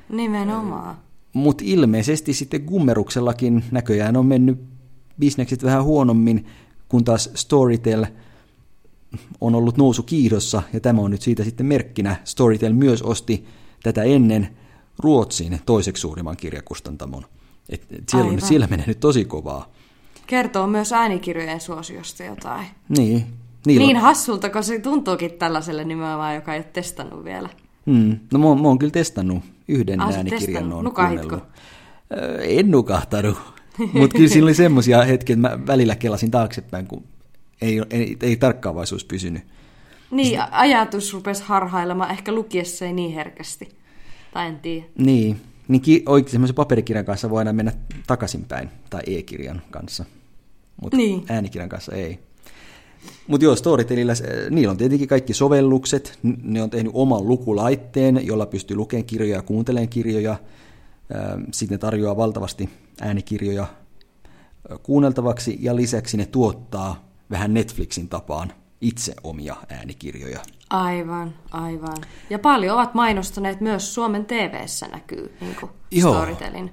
[0.08, 0.96] Nimenomaan.
[1.32, 4.58] Mutta ilmeisesti sitten Gummeruksellakin näköjään on mennyt
[5.18, 6.46] bisnekset vähän huonommin,
[6.88, 8.06] kun taas Storytel
[9.40, 12.16] on ollut nousu kiihdossa, ja tämä on nyt siitä sitten merkkinä.
[12.24, 13.46] Storytel myös osti
[13.82, 14.48] tätä ennen
[14.98, 17.24] Ruotsin toiseksi suurimman kirjakustantamon.
[17.68, 18.48] Et, et siellä, on, Aivan.
[18.48, 19.72] siellä menee nyt tosi kovaa.
[20.26, 22.66] Kertoo myös äänikirjojen suosiosta jotain.
[22.88, 23.26] Niin,
[23.66, 27.48] niillä Niin on, hassulta, kun se tuntuukin tällaiselle nimenomaan, joka ei ole testannut vielä.
[27.86, 30.72] hmm, no mä, mä oon kyllä testannut yhden Ah, äänikirjan.
[30.72, 31.28] oon Nukahitko?
[31.28, 31.48] kuunnellut.
[32.12, 33.36] Ö, En nukahtanut,
[33.92, 37.04] mutta kyllä siinä oli semmoisia hetkiä, että mä välillä kelasin taaksepäin, kun
[37.62, 39.42] ei, ei, ei tarkkaavaisuus pysynyt.
[40.10, 43.68] Niin, ajatus rupesi harhailemaan, ehkä lukiessa ei niin herkästi.
[44.34, 44.86] Tai en tiedä.
[44.98, 47.72] Niin, niin ki- oikein semmoisen paperikirjan kanssa voi aina mennä
[48.06, 50.04] takaisinpäin, tai e-kirjan kanssa,
[50.82, 51.24] mutta Niin.
[51.28, 52.18] äänikirjan kanssa ei.
[53.26, 54.12] Mutta joo, Storytelillä,
[54.50, 59.42] niillä on tietenkin kaikki sovellukset, ne on tehnyt oman lukulaitteen, jolla pystyy lukemaan kirjoja ja
[59.42, 60.36] kuuntelemaan kirjoja.
[61.52, 62.68] Sitten ne tarjoaa valtavasti
[63.00, 63.66] äänikirjoja
[64.70, 68.52] ö, kuunneltavaksi, ja lisäksi ne tuottaa vähän Netflixin tapaan
[68.84, 70.40] itse omia äänikirjoja.
[70.70, 71.96] Aivan, aivan.
[72.30, 75.72] Ja paljon ovat mainostaneet myös Suomen TV-ssä näkyy niin kuin.
[76.00, 76.70] Storytelin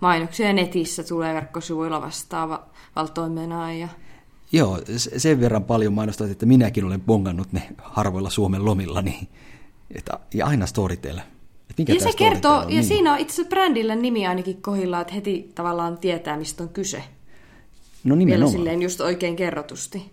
[0.00, 0.52] mainoksia.
[0.52, 3.78] Netissä tulee verkkosivuilla vastaava valtoimenaan.
[3.78, 3.88] Ja...
[4.52, 9.28] Joo, sen verran paljon mainostavat, että minäkin olen bongannut ne harvoilla Suomen lomillani.
[9.94, 11.20] Että, ja aina Storytel.
[11.78, 12.84] Mikä Ja tää se kertoo, on, ja niin.
[12.84, 16.96] siinä on itse asiassa brändillä nimi ainakin kohillaan, että heti tavallaan tietää, mistä on kyse.
[16.96, 17.04] No
[18.04, 18.52] Vielä nimenomaan.
[18.52, 20.10] silleen just oikein kerrotusti.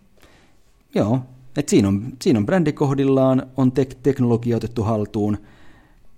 [0.95, 1.19] Joo,
[1.58, 5.38] että siinä on, siinä on brändi kohdillaan, on tek- teknologia otettu haltuun,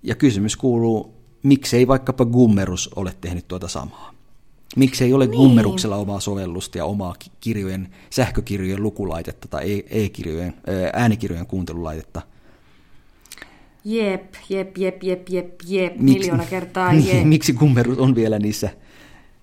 [0.02, 4.10] ja kysymys kuuluu, miksei vaikkapa Gummerus ole tehnyt tuota samaa?
[4.76, 5.36] Miksei ole niin.
[5.36, 12.22] Gummeruksella omaa sovellusta ja omaa ki- kirjojen, sähkökirjojen lukulaitetta tai e- e-kirjojen, ää, äänikirjojen kuuntelulaitetta?
[13.84, 17.24] Jep, jep, jep, jep, jep, jep, Miksi- miljoona kertaa jep.
[17.24, 18.70] miksi Gummerus on vielä niissä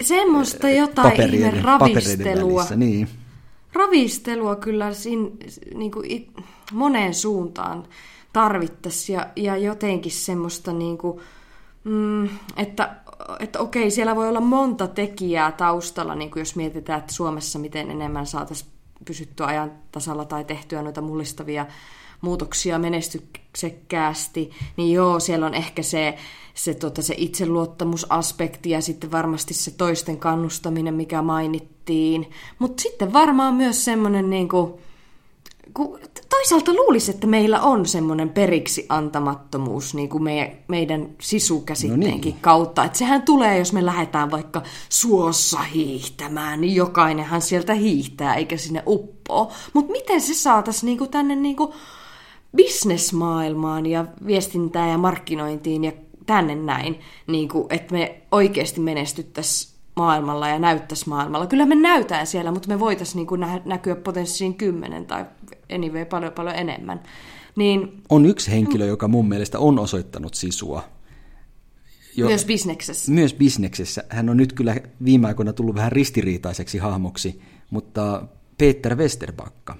[0.01, 2.55] Semmoista jotain ihme ravistelua.
[2.59, 2.75] välissä?
[2.75, 3.07] Niin.
[3.75, 5.29] Ravistelua kyllä siinä,
[5.75, 6.31] niin kuin it,
[6.73, 7.83] moneen suuntaan
[8.33, 11.19] tarvittaisiin ja, ja jotenkin semmoista, niin kuin,
[11.83, 12.95] mm, että,
[13.39, 17.91] että okei, siellä voi olla monta tekijää taustalla, niin kuin jos mietitään, että Suomessa miten
[17.91, 18.71] enemmän saataisiin
[19.05, 21.65] pysyttyä ajan tasalla tai tehtyä noita mullistavia
[22.21, 26.17] muutoksia menestyksekkäästi, niin joo, siellä on ehkä se,
[26.53, 32.29] se, tota, se itseluottamusaspekti ja sitten varmasti se toisten kannustaminen, mikä mainittiin.
[32.59, 34.73] Mutta sitten varmaan myös semmoinen, niin kuin,
[36.29, 42.41] toisaalta luulisi, että meillä on semmoinen periksi antamattomuus niin kuin meidän, meidän sisukäsitteenkin No niin.
[42.41, 42.83] kautta.
[42.83, 48.83] Että sehän tulee, jos me lähdetään vaikka suossa hiihtämään, niin jokainenhan sieltä hiihtää eikä sinne
[48.87, 49.51] uppoo.
[49.73, 51.73] Mutta miten se saataisiin niin kuin tänne niin kuin
[52.55, 55.91] bisnesmaailmaan ja viestintään ja markkinointiin ja
[56.25, 61.47] tänne näin, niin kuin, että me oikeasti menestyttäisiin maailmalla ja näyttäisi maailmalla.
[61.47, 65.25] Kyllä me näytään siellä, mutta me voitaisiin niin nä- näkyä potenssiin kymmenen tai
[65.73, 67.03] anyway paljon paljon enemmän.
[67.55, 70.83] Niin, On yksi henkilö, joka mun mielestä on osoittanut sisua.
[72.17, 73.11] Jo, myös bisneksessä.
[73.11, 74.03] myös bisneksessä.
[74.09, 78.23] Hän on nyt kyllä viime aikoina tullut vähän ristiriitaiseksi hahmoksi, mutta
[78.57, 79.75] Peter Westerbakka.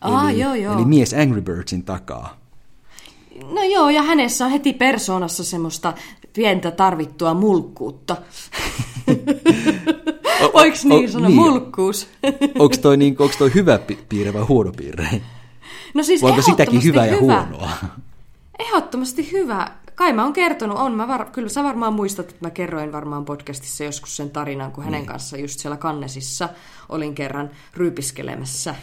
[0.00, 0.74] Aa, eli, joo, joo.
[0.74, 2.43] eli mies Angry Birdsin takaa.
[3.42, 5.92] No joo, ja hänessä on heti persoonassa semmoista
[6.32, 8.16] pientä tarvittua mulkkuutta.
[10.54, 11.28] Voiko niin o- sanoa?
[11.28, 11.40] niin.
[11.40, 12.08] Mulkkuus.
[12.58, 15.08] Onko toi, niin, onko toi hyvä pi- piirre vai huono piirre?
[15.94, 17.46] No siis Voiko sitäkin hyvää ja hyvä.
[17.50, 17.70] huonoa?
[18.58, 19.70] Ehdottomasti hyvä.
[19.94, 21.24] Kai mä oon kertonut, on mä var...
[21.30, 25.36] kyllä sä varmaan muistat, että mä kerroin varmaan podcastissa joskus sen tarinan, kun hänen kanssa
[25.36, 26.48] just siellä Kannesissa
[26.88, 28.74] olin kerran ryypiskelemässä.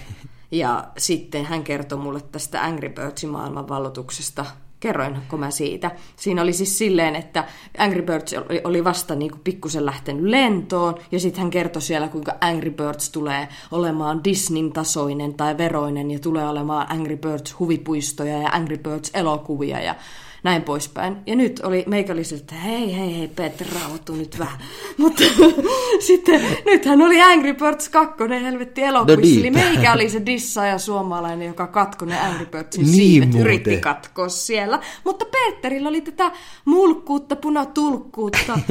[0.51, 4.45] Ja sitten hän kertoi mulle tästä Angry Birdsin maailmanvallotuksesta.
[4.79, 5.91] Kerroinko mä siitä?
[6.15, 7.43] Siinä oli siis silleen, että
[7.77, 12.37] Angry Birds oli- vasta niin kuin pikkusen lähtenyt lentoon, ja sitten hän kertoi siellä, kuinka
[12.41, 18.49] Angry Birds tulee olemaan Disneyn tasoinen tai veroinen, ja tulee olemaan Angry Birds huvipuistoja ja
[18.49, 19.95] Angry Birds elokuvia ja
[20.43, 21.17] näin poispäin.
[21.25, 24.59] Ja nyt oli, meikä oli sille, että hei, hei, hei, Peter, rauhoitu nyt vähän.
[24.97, 25.23] Mutta
[26.07, 31.67] sitten, nythän oli Angry Birds 2, helvetti elokuvissa, eli meikä oli se dissaaja suomalainen, joka
[31.67, 33.41] katkoi ne Angry Birdsin Niin siivet, muuten.
[33.47, 34.79] yritti katkoa siellä.
[35.03, 36.31] Mutta Peterillä oli tätä
[36.65, 38.59] mulkkuutta, punatulkkuutta.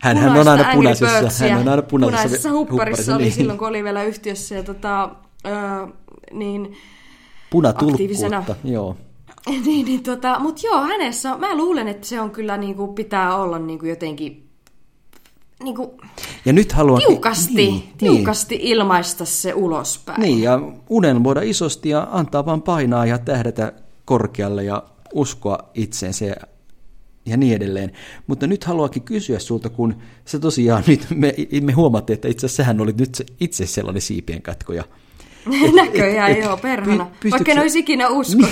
[0.00, 3.32] Hänhän on aina punaisessa- hän on aina punaisessa punaisessa hupparissa, hupparissa, oli niin.
[3.32, 4.54] silloin, kun oli vielä yhtiössä.
[4.54, 5.10] Ja tota,
[5.46, 5.86] öö,
[6.32, 6.76] niin,
[7.50, 8.44] Punatulkkuutta, Aktiivisena.
[8.64, 8.96] joo.
[9.64, 13.58] niin, niin tota, mutta joo, hänessä, mä luulen, että se on kyllä niinku, pitää olla
[13.58, 14.48] niinku jotenkin
[15.62, 16.00] niinku,
[16.44, 17.02] Ja nyt haluan...
[17.06, 20.20] tiukasti, niin, tiukasti ilmaista se ulospäin.
[20.20, 23.72] Niin, ja unelmoida isosti ja antaa vaan painaa ja tähdätä
[24.04, 24.82] korkealle ja
[25.14, 26.34] uskoa itseensä ja,
[27.26, 27.92] ja niin edelleen.
[28.26, 32.62] Mutta nyt haluankin kysyä sulta, kun se tosiaan nyt me, me huomattiin, että itse asiassa
[32.62, 34.84] sähän olit nyt se- itse sellainen siipien katkoja.
[35.82, 37.06] Näköjään, et- joo, perhana.
[37.24, 38.50] py- Vaikka en olisi ikinä uskonut.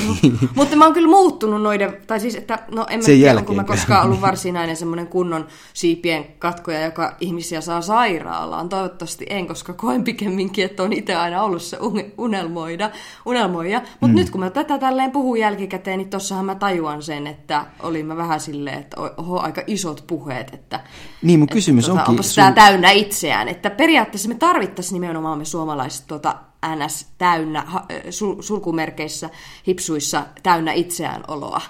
[0.54, 3.56] Mutta mä oon kyllä muuttunut noiden, tai siis, että no en mä Sen tiedä, kun
[3.56, 8.68] mä koskaan ollut varsinainen semmoinen kunnon siipien katkoja, joka ihmisiä saa sairaalaan.
[8.68, 12.90] Toivottavasti en, koska koen pikemminkin, että on itse aina ollut se un- unelmoida,
[13.26, 13.78] unelmoija.
[14.00, 14.14] Mutta mm.
[14.14, 18.16] nyt kun mä tätä tälleen puhun jälkikäteen, niin tossahan mä tajuan sen, että olin mä
[18.16, 20.80] vähän silleen, että oho, aika isot puheet, että
[21.22, 23.48] Niin, mun että kysymys tota, onkin onpas sun- täynnä itseään.
[23.48, 26.34] Että periaatteessa me tarvittaisiin nimenomaan me suomalaiset tuota
[26.74, 27.66] NS täynnä,
[28.10, 29.30] sul, sulkumerkeissä,
[29.68, 31.60] hipsuissa täynnä itseään oloa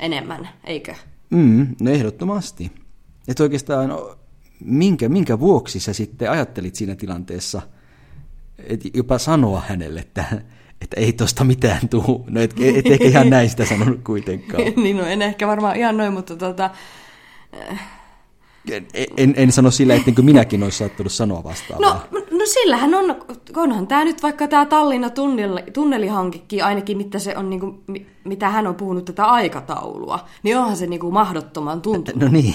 [0.00, 0.94] enemmän, eikö?
[1.30, 2.72] Mm, no ehdottomasti.
[3.28, 3.90] Että oikeastaan
[4.64, 7.62] minkä, minkä vuoksi sä sitten ajattelit siinä tilanteessa,
[8.58, 10.24] että jopa sanoa hänelle, että,
[10.80, 12.24] että ei tosta mitään tuu.
[12.30, 14.62] No et, et ehkä ihan näin sitä sanonut kuitenkaan.
[14.82, 16.70] niin no, en ehkä varmaan ihan noin, mutta tota,
[18.70, 22.06] En, en, en sano sillä, ettenkö minäkin olisi saattanut sanoa vastaavaa.
[22.10, 23.16] No, no sillähän on,
[23.56, 28.48] onhan tämä nyt vaikka tämä Tallinna tunneli, tunnelihankekin, ainakin mitä, se on, niinku, mi- mitä
[28.48, 32.20] hän on puhunut tätä aikataulua, niin onhan se niinku mahdottoman tuntunut.
[32.22, 32.54] No niin.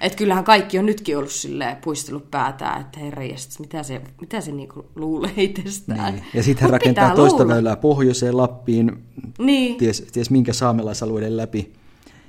[0.00, 4.52] Että kyllähän kaikki on nytkin ollut silleen puistellut päätään, että herranjestas, mitä se, mitä se
[4.52, 6.14] niinku luulee itsestään.
[6.14, 6.24] niin.
[6.34, 7.54] Ja sitten hän Mut rakentaa toista luulla.
[7.54, 8.92] väylää pohjoiseen Lappiin,
[9.38, 9.76] Niin.
[9.76, 11.72] ties, ties minkä saamelaisalueiden läpi.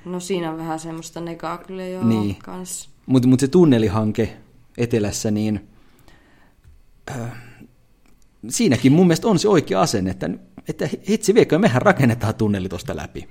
[0.04, 2.36] No siinä on vähän semmoista negaa kyllä joo Niin.
[2.44, 2.93] kans.
[3.06, 4.36] Mutta mut se tunnelihanke
[4.78, 5.68] etelässä, niin
[7.10, 7.32] äh,
[8.48, 10.30] siinäkin mun mielestä on se oikea asenne, että,
[10.68, 13.28] että hitsi viekö, mehän rakennetaan tunneli tuosta läpi.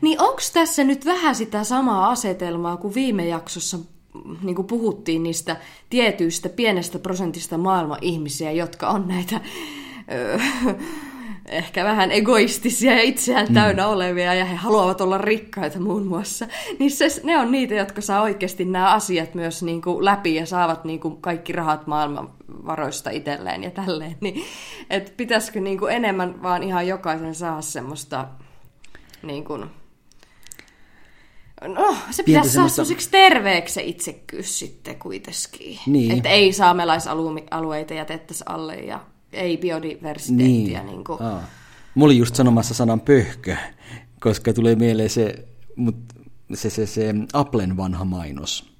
[0.00, 3.78] Niin onko tässä nyt vähän sitä samaa asetelmaa kuin viime jaksossa
[4.42, 5.56] niin kuin puhuttiin niistä
[5.90, 9.40] tietyistä pienestä prosentista maailman ihmisiä, jotka on näitä
[10.12, 10.38] ö,
[11.48, 16.46] ehkä vähän egoistisia ja itseään täynnä olevia ja he haluavat olla rikkaita muun muassa.
[16.78, 20.46] Niin se, ne on niitä, jotka saa oikeasti nämä asiat myös niin kuin läpi ja
[20.46, 24.16] saavat niin kuin kaikki rahat maailman varoista itselleen ja tälleen.
[24.20, 24.44] Niin,
[24.90, 28.28] et pitäisikö niin kuin enemmän vaan ihan jokaisen saada semmoista
[29.22, 29.64] niin kuin,
[31.68, 35.78] No, se pitäisi saada semmoista- terveeksi se itsekyys sitten kuitenkin.
[35.86, 36.10] Niin.
[36.16, 39.00] Että ei saamelaisalueita jätettäisi alle ja
[39.34, 40.82] ei biodiversiteettiä.
[40.82, 40.86] Niin.
[40.86, 41.22] Niin kuin.
[41.22, 41.44] Aa.
[41.94, 43.56] Mä olin just sanomassa sanan pöhkö,
[44.20, 45.96] koska tulee mieleen se, mut
[46.54, 48.72] se, se, se Applen vanha mainos,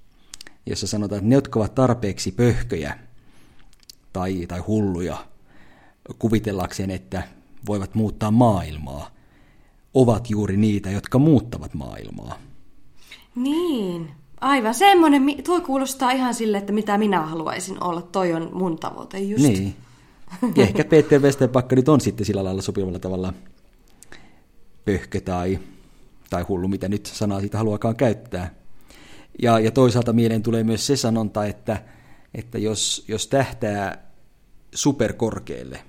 [0.66, 2.98] jossa sanotaan, että ne, jotka ovat tarpeeksi pöhköjä
[4.12, 5.26] tai, tai hulluja
[6.18, 7.22] kuvitellakseen, että
[7.66, 9.10] voivat muuttaa maailmaa,
[9.94, 12.38] ovat juuri niitä, jotka muuttavat maailmaa.
[13.34, 14.10] niin.
[14.40, 18.02] Aivan semmoinen, tuo kuulostaa ihan sille, että mitä minä haluaisin olla.
[18.02, 19.42] Toi on mun tavoite just.
[19.42, 19.76] Niin.
[20.56, 23.32] Ja ehkä Peter Westerpakka nyt on sitten sillä lailla sopivalla tavalla
[24.84, 25.58] pöhkö tai,
[26.30, 28.54] tai hullu, mitä nyt sanaa siitä haluakaan käyttää.
[29.42, 31.82] Ja, ja toisaalta mieleen tulee myös se sanonta, että,
[32.34, 34.10] että jos, jos tähtää
[34.74, 35.80] superkorkealle,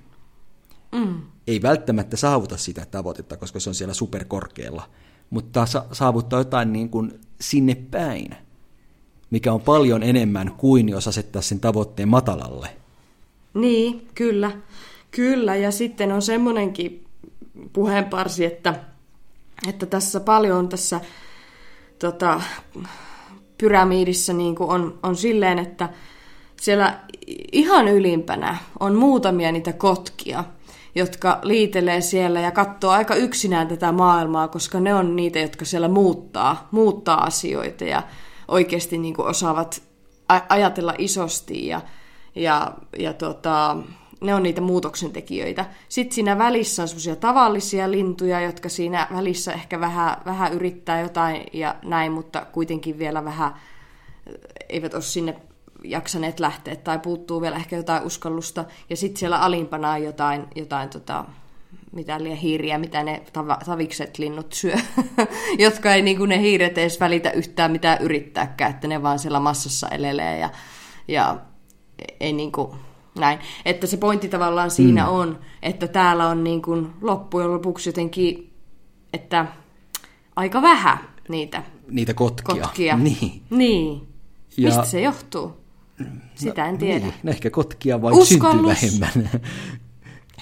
[0.92, 1.22] mm.
[1.46, 4.90] ei välttämättä saavuta sitä tavoitetta, koska se on siellä superkorkealla,
[5.30, 8.36] mutta sa- saavuttaa jotain niin kuin sinne päin,
[9.30, 12.68] mikä on paljon enemmän kuin jos asettaa sen tavoitteen matalalle.
[13.56, 14.50] Niin, kyllä.
[15.10, 17.04] Kyllä, ja sitten on semmoinenkin
[17.72, 18.74] puheenparsi, että,
[19.68, 21.00] että tässä paljon on tässä
[21.98, 22.40] tota,
[23.58, 25.88] pyramiidissa niin kuin on, on silleen, että
[26.60, 27.00] siellä
[27.52, 30.44] ihan ylimpänä on muutamia niitä kotkia,
[30.94, 35.88] jotka liitelee siellä ja katsoo aika yksinään tätä maailmaa, koska ne on niitä, jotka siellä
[35.88, 38.02] muuttaa, muuttaa asioita ja
[38.48, 39.82] oikeasti niin kuin osaavat
[40.48, 41.80] ajatella isosti ja,
[42.36, 43.76] ja, ja tota,
[44.20, 45.64] ne on niitä muutoksen tekijöitä.
[45.88, 51.46] Sitten siinä välissä on semmoisia tavallisia lintuja, jotka siinä välissä ehkä vähän, vähän yrittää jotain
[51.52, 53.54] ja näin, mutta kuitenkin vielä vähän
[54.68, 55.36] eivät ole sinne
[55.84, 58.64] jaksaneet lähteä tai puuttuu vielä ehkä jotain uskallusta.
[58.90, 61.24] Ja sitten siellä alimpana on jotain, jotain tota,
[61.92, 64.74] mitä liian hiiriä, mitä ne tav- tavikset linnut syö,
[65.58, 69.40] jotka ei niin kuin ne hiiret edes välitä yhtään mitään yrittääkään, että ne vaan siellä
[69.40, 70.50] massassa elelee ja,
[71.08, 71.36] ja
[72.20, 72.70] ei niin kuin,
[73.18, 73.38] näin.
[73.64, 75.12] Että se pointti tavallaan siinä mm.
[75.12, 78.52] on, että täällä on niin kuin loppujen lopuksi jotenkin,
[79.12, 79.46] että
[80.36, 81.62] aika vähän niitä.
[81.88, 82.54] Niitä kotkia.
[82.62, 82.96] kotkia.
[83.02, 83.42] Niin.
[83.50, 84.08] niin.
[84.56, 84.68] Ja...
[84.68, 85.52] Mistä se johtuu?
[86.34, 87.06] Sitä en tiedä.
[87.06, 89.30] Niin, ehkä kotkia vai syntyy vähemmän.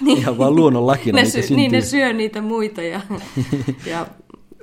[0.01, 0.17] Niin.
[0.17, 3.01] Ihan vaan luonnonlakina ne sy- Niin, ne syö niitä muita ja,
[3.91, 4.07] ja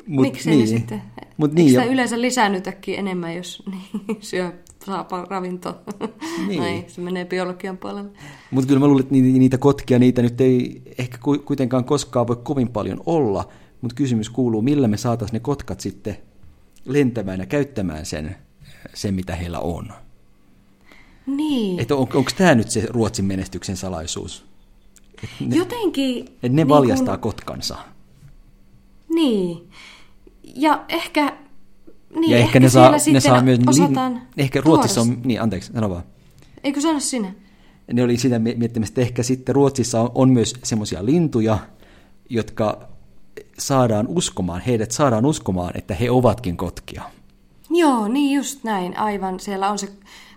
[0.07, 0.70] Mut, miksei niin.
[0.70, 1.02] ne sitten...
[1.37, 1.85] Mut niin, ja...
[1.85, 4.52] yleensä lisäännytäkin enemmän, jos niin, syö
[4.87, 5.75] saa ravintoa.
[6.49, 6.61] Niin.
[6.61, 8.11] Näin, se menee biologian puolelle.
[8.51, 12.68] Mutta kyllä mä luulen, että niitä kotkia, niitä nyt ei ehkä kuitenkaan koskaan voi kovin
[12.68, 13.49] paljon olla,
[13.81, 16.16] mutta kysymys kuuluu, millä me saataisiin ne kotkat sitten
[16.85, 18.37] lentämään ja käyttämään sen,
[18.95, 19.92] sen mitä heillä on.
[21.27, 21.81] Niin.
[21.81, 24.45] Että on, onko tämä nyt se Ruotsin menestyksen salaisuus?
[25.25, 26.25] Et ne, Jotenkin...
[26.25, 27.23] Että ne niin valjastaa kun...
[27.23, 27.77] kotkansa.
[29.14, 29.68] Niin.
[30.55, 31.41] Ja ehkä...
[32.14, 33.59] Niin, ja ehkä, ehkä ne saa, ne saa myös...
[33.66, 35.20] Osataan li, ehkä Ruotsissa on...
[35.25, 36.03] Niin, anteeksi, sano vaan.
[36.64, 37.35] Eikö sano sinne?
[37.92, 41.59] Ne oli sitä miettimistä, että ehkä sitten Ruotsissa on, on myös semmoisia lintuja,
[42.29, 42.88] jotka
[43.59, 47.03] saadaan uskomaan, heidät saadaan uskomaan, että he ovatkin kotkia.
[47.70, 49.40] Joo, niin just näin, aivan.
[49.40, 49.88] Siellä on se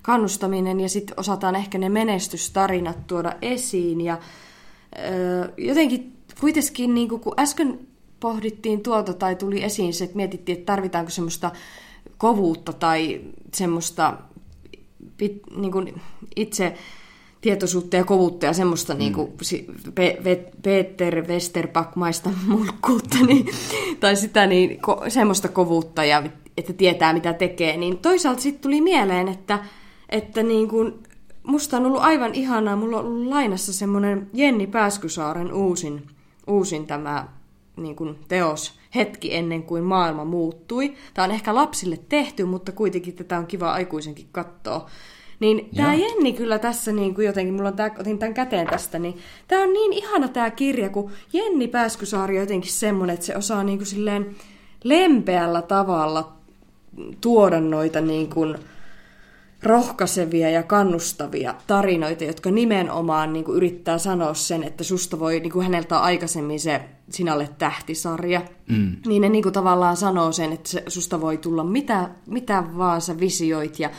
[0.01, 4.01] kannustaminen ja sitten osataan ehkä ne menestystarinat tuoda esiin.
[4.01, 4.17] Ja
[4.99, 7.79] öö, jotenkin kuitenkin, niin kun äsken
[8.19, 11.51] pohdittiin tuolta tai tuli esiin se, että mietittiin, että tarvitaanko semmoista
[12.17, 13.21] kovuutta tai
[13.53, 14.17] semmoista
[15.17, 16.01] pit, niin kuin
[16.35, 16.75] itse
[17.41, 18.99] tietoisuutta ja kovuutta ja semmoista mm.
[18.99, 19.33] niin kuin
[19.95, 23.49] Pe- Peter Westerback-maista mulkkuutta, niin,
[23.99, 26.23] tai sitä niin, ko, semmoista kovuutta ja
[26.57, 29.59] että tietää mitä tekee, niin toisaalta sitten tuli mieleen, että
[30.09, 30.93] että niin kuin,
[31.43, 36.07] musta on ollut aivan ihanaa, mulla on ollut lainassa semmoinen Jenni Pääskysaaren uusin,
[36.47, 37.27] uusin tämä
[37.77, 40.93] niin kuin teos hetki ennen kuin maailma muuttui.
[41.13, 44.89] Tämä on ehkä lapsille tehty, mutta kuitenkin tätä on kiva aikuisenkin katsoa.
[45.39, 48.99] Niin tämä Jenni kyllä tässä niin kuin jotenkin, mulla on tää, otin tämän käteen tästä,
[48.99, 53.35] niin tämä on niin ihana tämä kirja, kun Jenni Pääskysaari on jotenkin semmoinen, että se
[53.35, 54.35] osaa niin kuin silleen
[54.83, 56.33] lempeällä tavalla
[57.21, 58.55] tuoda noita niin kuin,
[59.65, 65.51] rohkaisevia ja kannustavia tarinoita, jotka nimenomaan niin kuin yrittää sanoa sen, että susta voi, niin
[65.51, 68.95] kuin häneltä on aikaisemmin se Sinalle tähtisarja, mm.
[69.07, 73.01] niin ne niin kuin tavallaan sanoo sen, että se, susta voi tulla mitä, mitä vaan
[73.01, 73.89] sä visioit ja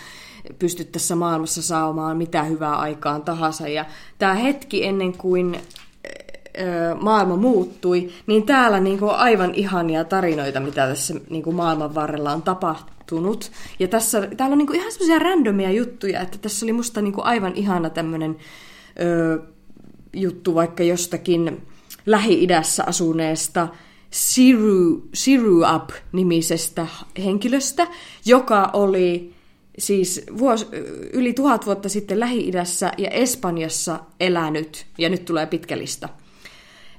[0.59, 3.69] pystyt tässä maailmassa saamaan mitä hyvää aikaan tahansa.
[3.69, 3.85] Ja
[4.19, 5.57] tämä hetki ennen kuin
[7.01, 12.33] maailma muuttui, niin täällä niin kuin aivan ihania tarinoita, mitä tässä niin kuin maailman varrella
[12.33, 13.51] on tapahtunut.
[13.79, 17.13] Ja tässä, täällä on niin kuin ihan semmoisia randomia juttuja, että tässä oli musta niin
[17.13, 18.37] kuin aivan ihana tämmöinen
[20.13, 21.63] juttu vaikka jostakin
[22.07, 23.69] Lähi-idässä asuneesta
[24.11, 26.87] Siru, Siru Up-nimisestä
[27.25, 27.87] henkilöstä,
[28.25, 29.35] joka oli
[29.79, 30.69] siis vuos,
[31.13, 36.09] yli tuhat vuotta sitten Lähi-idässä ja Espanjassa elänyt, ja nyt tulee pitkä lista–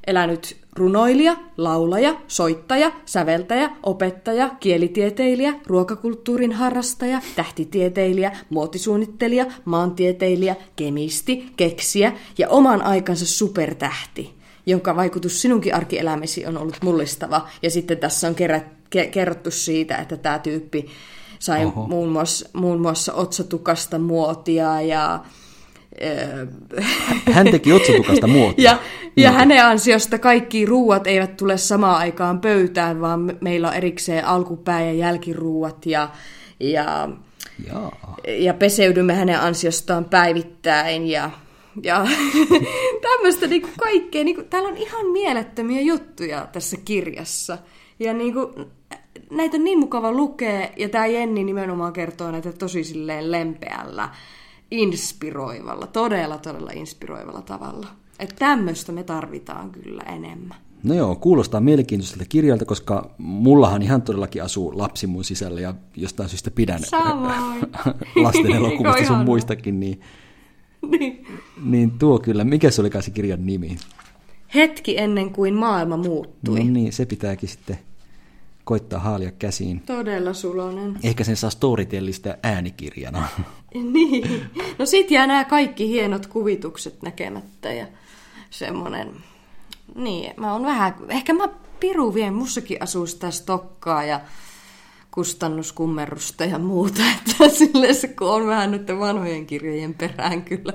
[0.08, 12.50] elänyt runoilija, laulaja, soittaja, säveltäjä, opettaja, kielitieteilijä, ruokakulttuurin harrastaja, tähtitieteilijä, muotisuunnittelija, maantieteilijä, kemisti, keksiä ja
[12.50, 14.34] oman aikansa supertähti,
[14.66, 17.48] jonka vaikutus sinunkin arkielämäsi on ollut mullistava.
[17.62, 20.88] Ja sitten tässä on kerät, ke, kerrottu siitä, että tämä tyyppi
[21.40, 25.20] sai muun muassa, muun muassa otsatukasta muotia ja
[27.32, 28.72] hän teki otsatukasta muotia.
[28.72, 28.78] ja
[29.18, 34.26] Ja hänen ansiosta kaikki ruuat eivät tule samaan aikaan pöytään, vaan me- meillä on erikseen
[34.26, 36.10] alkupää- ja jälkiruuat ja,
[36.60, 37.10] ja,
[37.68, 38.16] Jaa.
[38.28, 41.30] ja peseydymme hänen ansiostaan päivittäin ja,
[41.84, 42.06] ja
[43.12, 44.24] tämmöistä niinku kaikkea.
[44.24, 47.58] Niinku, täällä on ihan mielettömiä juttuja tässä kirjassa.
[48.00, 48.54] Ja niinku,
[49.32, 54.10] näitä on niin mukava lukea, ja tämä Jenni nimenomaan kertoo näitä tosi silleen lempeällä,
[54.72, 57.88] inspiroivalla, todella todella inspiroivalla tavalla.
[58.20, 60.58] Että tämmöistä me tarvitaan kyllä enemmän.
[60.84, 66.30] No joo, kuulostaa mielenkiintoiselta kirjalta, koska mullahan ihan todellakin asuu lapsi mun sisällä ja jostain
[66.30, 67.60] syystä pidän Samoin.
[68.16, 70.02] lasten elokuvista sun muistakin, niin,
[71.00, 71.28] Niin.
[71.64, 72.44] niin tuo kyllä.
[72.44, 73.78] Mikä se olikaan se kirjan nimi?
[74.56, 76.60] Hetki ennen kuin maailma muuttui.
[76.60, 77.80] No niin, se pitääkin sitten
[78.68, 79.80] koittaa haalia käsiin.
[79.80, 81.00] Todella sulonen.
[81.04, 83.28] Ehkä sen saa storytellistä äänikirjana.
[83.94, 84.42] Niin.
[84.80, 87.88] No sit jää nämä kaikki hienot kuvitukset näkemättä ja
[88.50, 89.12] semmonen...
[89.96, 90.96] Niin, mä oon vähän...
[91.10, 91.48] Ehkä mä
[91.80, 94.22] piru vien, mussakin asuu sitä stokkaa ja
[95.12, 100.74] kustannuskummerusta ja muuta, että silleen se, kun on vähän nyt vanhojen kirjojen perään kyllä,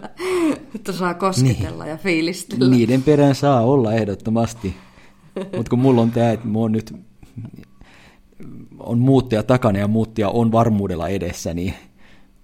[0.74, 1.90] että saa kosketella niin.
[1.90, 2.68] ja fiilistellä.
[2.68, 4.76] Niiden perään saa olla ehdottomasti.
[5.56, 6.94] Mutta kun mulla on tämä, että mulla on nyt
[8.86, 11.74] on muuttia takana ja muuttia on varmuudella edessä, niin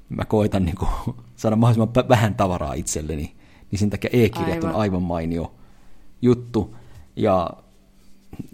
[0.09, 0.91] mä koitan niin kuin
[1.37, 3.35] saada mahdollisimman vähän tavaraa itselleni.
[3.71, 4.81] Niin sen takia e-kirjat on Aivan.
[4.81, 5.53] aivan mainio
[6.23, 6.77] juttu.
[7.17, 7.51] Ja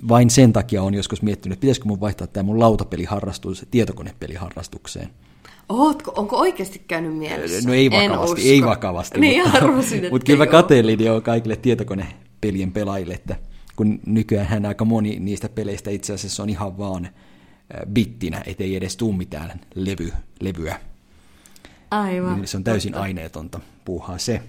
[0.08, 5.08] vain sen takia on joskus miettinyt, että pitäisikö mun vaihtaa tämä mun lautapeliharrastus tietokonepeliharrastukseen.
[5.68, 7.68] Ootko, onko oikeasti käynyt mielessä?
[7.68, 8.48] No ei En vakavasti, usko.
[8.50, 9.20] ei vakavasti.
[9.20, 13.36] Niin arvasin, että Mutta kyllä mä kateellin jo kaikille tietokonepelien pelaajille, että
[13.76, 17.08] kun nykyään aika moni niistä peleistä itse asiassa on ihan vaan
[17.92, 20.80] bittinä, ettei edes tuu mitään levy, levyä.
[21.90, 22.36] Aivan.
[22.36, 24.42] Niin se on täysin aineetonta puuhaa se.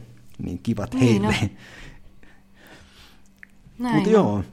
[0.43, 1.49] Niin kivat Niin heille.
[3.79, 4.43] Näin Mutta joo,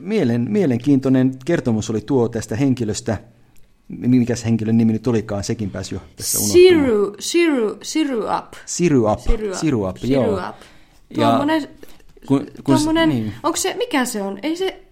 [0.00, 3.18] mielen, mielenkiintoinen kertomus oli tuo tästä henkilöstä.
[3.88, 6.62] Mikäs henkilön nimi nyt olikaan, sekin pääsi jo tässä unohtumaan.
[6.62, 8.52] Siru, siru, siru up.
[8.66, 9.18] Sirup.
[9.18, 9.58] Siru up.
[9.58, 10.24] Sirup, joo.
[10.24, 10.56] Siru up.
[11.14, 11.68] Tuommoinen,
[12.26, 13.32] kun, kun, tuommoinen niin.
[13.42, 14.38] onko se, mikä se on?
[14.42, 14.82] Ei se,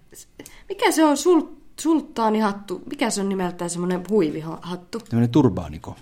[0.68, 1.42] mikä se on sul,
[1.80, 2.82] sulttaanihattu?
[2.90, 4.98] Mikä se on nimeltään semmoinen huivihattu?
[4.98, 5.96] Tämmöinen turbaaniko.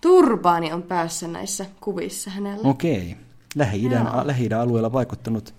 [0.00, 2.68] Turbaani on päässä näissä kuvissa hänellä.
[2.68, 3.16] Okei.
[3.54, 4.10] Lähi-idän.
[4.24, 5.54] Lähi-idän alueella vaikuttanut.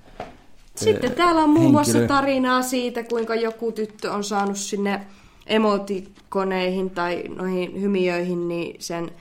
[0.75, 5.05] Sitten ö, täällä on muun muassa tarinaa siitä, kuinka joku tyttö on saanut sinne
[5.47, 9.11] emotikoneihin tai noihin hymiöihin niin sen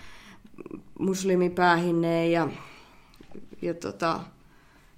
[0.98, 2.48] muslimipäähinneen ja,
[3.62, 4.20] ja tota,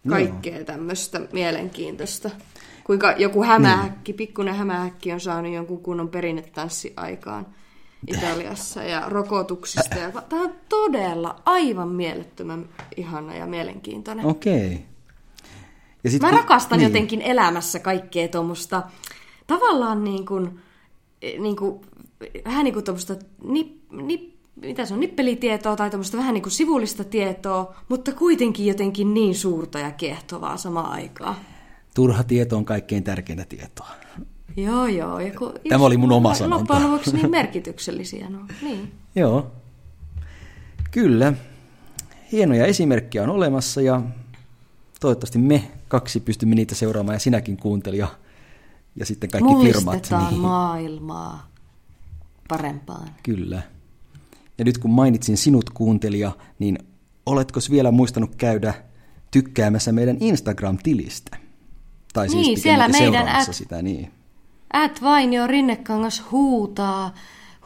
[0.09, 2.31] kaikkea tämmöistä mielenkiintoista.
[2.87, 4.16] Kuinka joku hämähäkki, Niin.
[4.16, 7.47] pikkuinen hämähäkki on saanut jonkun kunnon perinnetanssi aikaan
[8.07, 9.95] Italiassa ja rokotuksista.
[9.99, 14.26] Ja, tämä on todella aivan mielettömän ihana ja mielenkiintoinen.
[14.26, 14.84] Okei.
[16.05, 16.89] Ja sit, Mä rakastan niin.
[16.89, 18.82] jotenkin elämässä kaikkea tuommoista,
[19.47, 20.61] tavallaan niin kuin,
[21.39, 21.80] niin kuin,
[22.45, 23.14] vähän niin kuin tuommoista
[23.45, 28.66] nip, nip, mitä se on, nippelitietoa tai tuommoista vähän niin kuin sivullista tietoa, mutta kuitenkin
[28.66, 31.37] jotenkin niin suurta ja kiehtovaa samaan aikaan.
[31.97, 33.91] Turha tieto on kaikkein tärkeintä tietoa.
[34.57, 35.21] Joo, joo.
[35.21, 36.75] Ja kun, Tämä oli mun oma sanonta.
[36.75, 38.31] Loppujen lopuksi niin merkityksellisiä.
[38.31, 38.39] No.
[38.63, 38.93] Niin.
[39.15, 39.53] Joo.
[40.91, 41.33] Kyllä.
[42.33, 44.03] Hienoja esimerkkejä on olemassa ja
[45.01, 48.09] toivottavasti me kaksi pystymme niitä seuraamaan ja sinäkin kuuntelija
[48.97, 50.09] ja sitten kaikki firmat.
[50.31, 51.51] Niin- maailmaa
[52.49, 53.09] parempaan.
[53.23, 53.63] Kyllä.
[54.59, 56.79] Ja nyt kun mainitsin sinut kuuntelija, niin
[57.27, 58.75] oletko vielä muistanut käydä
[59.31, 61.46] tykkäämässä meidän Instagram-tilistä?
[62.17, 64.11] Tai siis Niin, siellä pikemminkin meidän at- sitä, niin.
[64.75, 67.14] Ät Vainio Rinnekangas huutaa,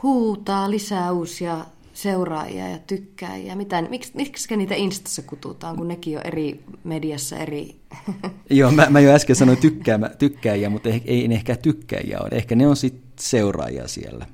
[0.02, 3.54] huutaa lisää uusia seuraajia ja tykkääjiä.
[3.54, 7.76] Mitä, miksi, miksi niitä Instassa kututaan, kun nekin on eri mediassa eri...
[8.50, 12.28] Joo, mä, mä jo äsken sanoin tykkäämä, tykkääjiä, mutta ei, ei ne ehkä tykkäjiä ole.
[12.32, 14.26] Ehkä ne on sitten seuraajia siellä.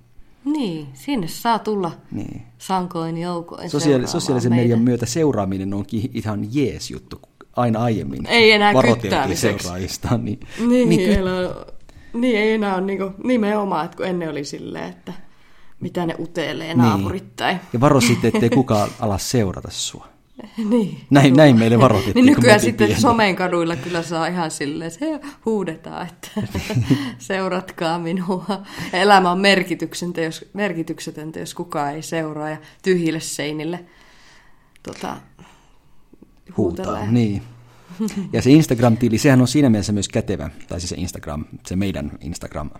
[0.44, 2.42] niin, sinne saa tulla Niin.
[2.58, 4.62] sankoin joukoin Sosiaali, sosiaalisen meitä.
[4.62, 7.20] median myötä seuraaminen onkin ihan jees juttu.
[7.56, 8.72] Aina aiemmin Ei enää
[9.34, 10.16] seuraajista.
[10.16, 11.54] Niin, Niin, niin niin, ky- elä,
[12.12, 15.12] niin ei enää ole niinku, nimenomaan, että kun ennen oli silleen, että
[15.80, 17.56] mitä ne utelee naapurit tai...
[17.72, 20.08] Ja varo sitten, ettei kukaan ala seurata sua.
[20.68, 21.00] Niin.
[21.10, 22.26] Näin, näin meille varoitettiin.
[22.26, 23.00] Niin nykyään sitten pieniä.
[23.00, 26.28] somen kaduilla kyllä saa ihan silleen, se huudetaan, että
[27.18, 28.44] seuratkaa minua.
[28.92, 33.84] Elämä on merkityksetöntä jos, merkityksetöntä, jos kukaan ei seuraa ja tyhjille seinille
[34.82, 35.16] tota,
[36.56, 36.86] huutaa.
[36.86, 37.12] huutelee.
[37.12, 37.42] Niin.
[38.32, 42.12] Ja se Instagram-tili, sehän on siinä mielessä myös kätevä, tai siis se Instagram, se meidän
[42.20, 42.70] Instagram,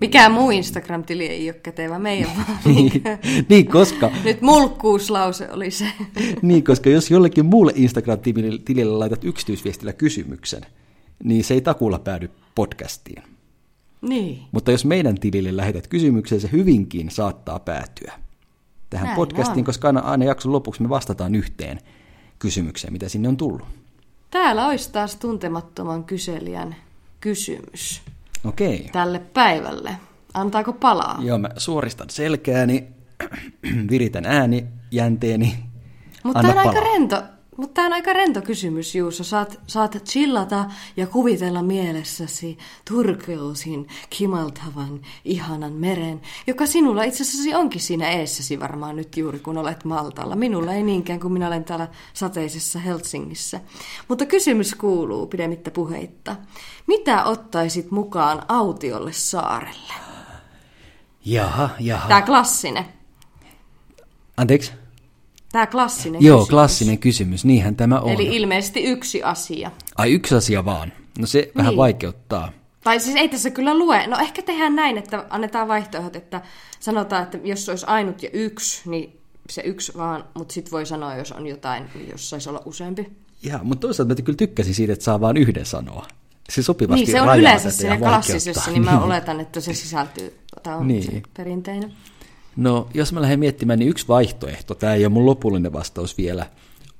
[0.00, 2.58] Mikä muu Instagram-tili ei ole kätevä meidän vaan.
[2.64, 2.92] niin,
[3.48, 4.10] niin, koska...
[4.24, 5.86] Nyt mulkkuuslause oli se.
[6.42, 10.62] niin, koska jos jollekin muulle Instagram-tilille laitat yksityisviestillä kysymyksen,
[11.24, 13.22] niin se ei takulla päädy podcastiin.
[14.02, 14.42] Niin.
[14.52, 18.12] Mutta jos meidän tilille lähetät kysymyksen, se hyvinkin saattaa päätyä
[18.90, 19.64] tähän Näin podcastiin, on.
[19.64, 21.78] koska aina, aina jakson lopuksi me vastataan yhteen
[22.42, 23.66] kysymykseen, mitä sinne on tullut.
[24.30, 26.76] Täällä olisi taas tuntemattoman kyselijän
[27.20, 28.02] kysymys
[28.44, 28.88] Okei.
[28.92, 29.96] tälle päivälle.
[30.34, 31.18] Antaako palaa?
[31.22, 32.88] Joo, mä suoristan selkääni,
[33.90, 35.58] viritän ääni, jänteeni.
[36.24, 36.92] Mutta tämä on aika palaa.
[36.92, 37.22] rento.
[37.62, 39.24] Mutta tämä on aika rento kysymys, Juuso.
[39.24, 40.64] Saat, saat chillata
[40.96, 42.58] ja kuvitella mielessäsi
[42.90, 49.58] turkeusin, kimaltavan, ihanan meren, joka sinulla itse asiassa onkin siinä eessäsi varmaan nyt juuri, kun
[49.58, 50.36] olet Maltalla.
[50.36, 53.60] Minulla ei niinkään, kun minä olen täällä sateisessa Helsingissä.
[54.08, 56.36] Mutta kysymys kuuluu pidemmittä puheitta.
[56.86, 59.94] Mitä ottaisit mukaan autiolle saarelle?
[61.24, 62.08] Jaha, jaha.
[62.08, 62.84] Tämä klassinen.
[64.36, 64.81] Anteeksi?
[65.52, 66.50] Tämä klassinen Joo, kysymys.
[66.50, 67.44] klassinen kysymys.
[67.44, 68.10] Niinhän tämä on.
[68.12, 69.70] Eli ilmeisesti yksi asia.
[69.96, 70.92] Ai yksi asia vaan.
[71.18, 71.52] No se niin.
[71.56, 71.76] vähän Niin.
[71.76, 72.52] vaikeuttaa.
[72.84, 74.06] Tai siis ei tässä kyllä lue.
[74.06, 76.40] No ehkä tehdään näin, että annetaan vaihtoehdot, että
[76.80, 79.18] sanotaan, että jos olisi ainut ja yksi, niin
[79.50, 83.12] se yksi vaan, mutta sitten voi sanoa, jos on jotain, jos saisi olla useampi.
[83.42, 86.06] Ja, mutta toisaalta mä kyllä tykkäsin siitä, että saa vain yhden sanoa.
[86.50, 90.76] Se sopivasti Niin, se on yleensä siinä klassisessa, niin mä oletan, että se sisältyy, tämä
[90.76, 91.02] on Niin.
[91.02, 91.92] se perinteinen.
[92.56, 96.46] No, jos mä lähden miettimään, niin yksi vaihtoehto, tämä ei ole mun lopullinen vastaus vielä,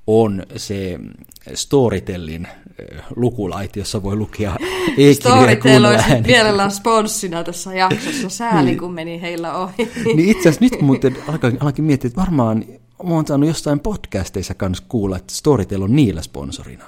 [0.06, 0.98] on se
[1.54, 4.56] Storytellin äh, lukulaite, jossa voi lukea
[4.96, 8.28] ja Storytel olisi mielellään sponssina tässä jaksossa.
[8.28, 9.90] Sääli, kun meni heillä ohi.
[10.04, 12.64] Niin itse asiassa nyt muuten alkaa, alkaa miettiä, että varmaan
[13.02, 16.84] mä oon saanut jossain podcasteissa kanssa kuulla, että Storytel on niillä sponsorina.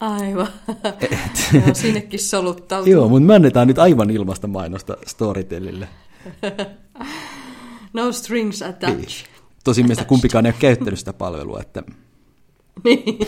[0.00, 0.48] Aivan.
[1.52, 2.92] Joo, sinnekin soluttautuu.
[2.92, 5.88] Joo, mutta me annetaan nyt aivan ilmasta mainosta Storytellille.
[7.92, 9.26] No strings attached.
[9.64, 11.82] Tosin mielestä kumpikaan ei ole käyttänyt sitä palvelua, että,
[12.84, 13.18] Niin.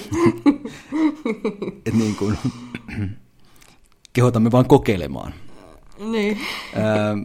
[1.86, 2.38] että niin kuin,
[4.12, 5.34] kehotamme vaan kokeilemaan.
[6.10, 6.38] niin.
[6.74, 7.16] Ää,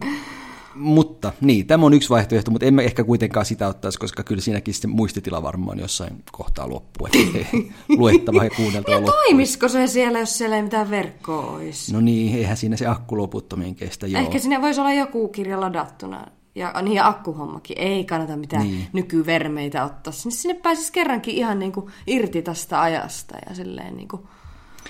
[0.76, 4.74] mutta niin, tämä on yksi vaihtoehto, mutta emme ehkä kuitenkaan sitä ottaisi, koska kyllä siinäkin
[4.74, 7.48] sitten muistitila varmaan jossain kohtaa loppuu, että
[7.90, 11.94] luettava ja kuunneltava Ja toimisiko se siellä, jos siellä ei mitään verkkoa olisi?
[11.94, 14.22] No niin, eihän siinä se akku loputtomiin kestä, joo.
[14.22, 16.28] Ehkä sinne voisi olla joku kirja ladattuna.
[16.56, 17.78] Ja niin ja akkuhommakin.
[17.80, 18.88] Ei kannata mitään Niin.
[18.93, 20.14] nykyvermeitä ottaa.
[20.14, 24.22] Sinne, sinne pääsisi kerrankin ihan niin kuin irti tästä ajasta ja silleen niin kuin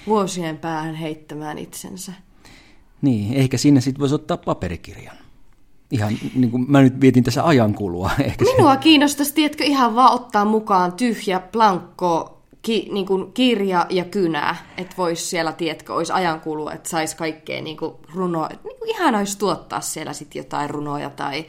[0.08, 2.14] vuosien päähän heittämään itsensä.
[3.02, 5.16] Niin, eikä sinne sitten voisi ottaa paperikirjan.
[5.92, 8.12] Ihan niin kuin mä nyt vietin tässä ajankulua.
[8.24, 12.33] Ehkä se, Minua kiinnostaisi, tiedätkö, ihan vaan ottaa mukaan tyhjä, blankko,
[12.64, 14.56] ki, niin kuin kirja ja kynä.
[14.78, 18.48] Että voisi siellä, tiedätkö, olisi ajankulu, että saisi kaikkea niin kuin runoa.
[18.48, 21.46] Niin kuin ihan olisi tuottaa siellä sitten jotain runoja tai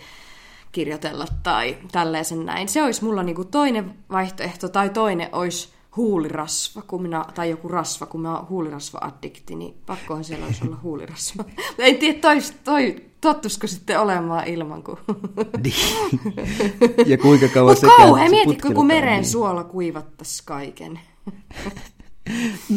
[0.72, 2.68] kirjoitella tai tälleisen näin.
[2.68, 7.68] Se olisi mulla niin kuin toinen vaihtoehto tai toinen olisi huulirasva, kun minä, tai joku
[7.68, 11.44] rasva, kun mä oon huulirasva-addikti, niin pakkohan siellä olisi olla huulirasva.
[11.78, 14.98] en tiedä, toi, toi, tottuisiko sitten olemaan ilman, kun...
[15.62, 16.20] niin.
[17.06, 19.24] ja kuinka kauan Mutta se kauhean, mietitkö, kun meren niin.
[19.24, 21.00] suola kuivattaisi kaiken.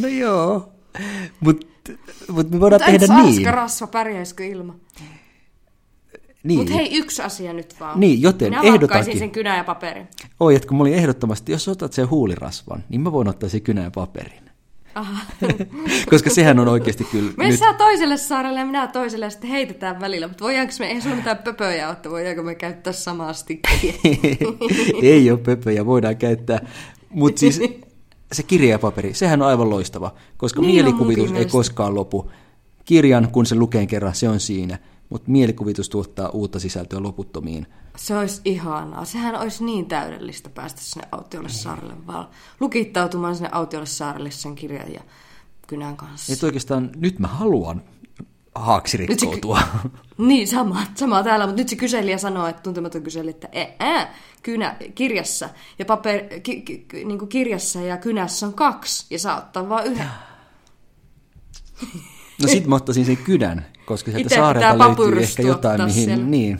[0.01, 0.69] No joo,
[1.39, 1.91] mutta
[2.31, 3.53] mut me voidaan Mutta tehdä niin.
[3.53, 4.75] rasva, pärjäisikö ilma?
[6.43, 6.59] Niin.
[6.59, 7.99] Mutta hei, yksi asia nyt vaan.
[7.99, 9.19] Niin, joten Minä ehdotankin.
[9.19, 10.07] sen kynä ja paperin.
[10.39, 13.61] Oi, että kun mä olin ehdottomasti, jos otat sen huulirasvan, niin mä voin ottaa sen
[13.61, 14.47] kynän ja paperin.
[14.95, 15.25] Aha.
[16.09, 17.59] Koska sehän on oikeasti kyllä Me nyt...
[17.59, 20.27] saa toiselle saarelle ja minä toiselle ja sitten heitetään välillä.
[20.27, 23.93] Mutta voidaanko me, eihän sulla mitään pöpöjä ole, että voidaanko me käyttää samaa stikkiä?
[25.01, 26.67] ei ole pöpöjä, voidaan käyttää.
[27.09, 27.61] Mutta siis
[28.31, 32.31] se kirja ja paperi, sehän on aivan loistava, koska Niin mielikuvitus ei koskaan lopu.
[32.85, 34.77] Kirjan, kun se lukee kerran, se on siinä,
[35.09, 37.67] mutta mielikuvitus tuottaa uutta sisältöä loputtomiin.
[37.95, 39.05] Se olisi ihanaa.
[39.05, 42.27] Sehän olisi niin täydellistä päästä sinne autiolle saarelle vaan
[42.59, 45.01] lukittautumaan sinne autiolle saarelle sen kirjan ja
[45.67, 46.33] kynän kanssa.
[46.33, 47.81] Et oikeastaan nyt mä haluan
[48.55, 49.61] haaksi rikkoutua.
[50.17, 53.49] Niin, sama, sama täällä, mutta nyt se kyselijä sanoo, että tuntematon kyseli, että
[53.79, 55.49] ää, kynä, kirjassa
[55.79, 59.69] ja paper, ki, ki, ki, niin kuin kirjassa ja kynässä on kaksi ja saa ottaa
[59.69, 60.07] vain yhden.
[62.41, 66.25] No sit mä ottaisin sen kydän, koska sieltä Ite saarelta löytyy ehkä jotain, mihin, siellä.
[66.25, 66.59] niin,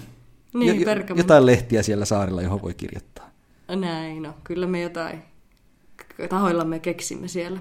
[0.54, 3.30] Niin, jo- jotain lehtiä siellä saarella, johon voi kirjoittaa.
[3.76, 5.22] Näin, no kyllä me jotain
[6.30, 7.60] tahoillamme keksimme siellä.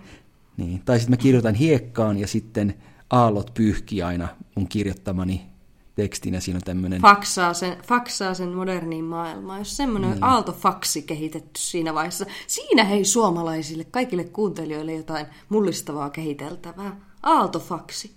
[0.56, 0.82] Niin.
[0.84, 2.74] Tai sitten mä kirjoitan hiekkaan ja sitten
[3.10, 5.46] aallot pyyhkii aina mun kirjoittamani
[5.94, 7.00] tekstin ja siinä on tämmöinen...
[7.00, 9.58] Faksaa sen, faksaa sen moderniin maailmaan.
[9.58, 10.24] Jos semmoinen Niin.
[10.24, 16.96] aaltofaksi kehitetty siinä vaiheessa, siinä hei suomalaisille, kaikille kuuntelijoille jotain mullistavaa kehiteltävää.
[17.26, 18.10] Aaltofaksi.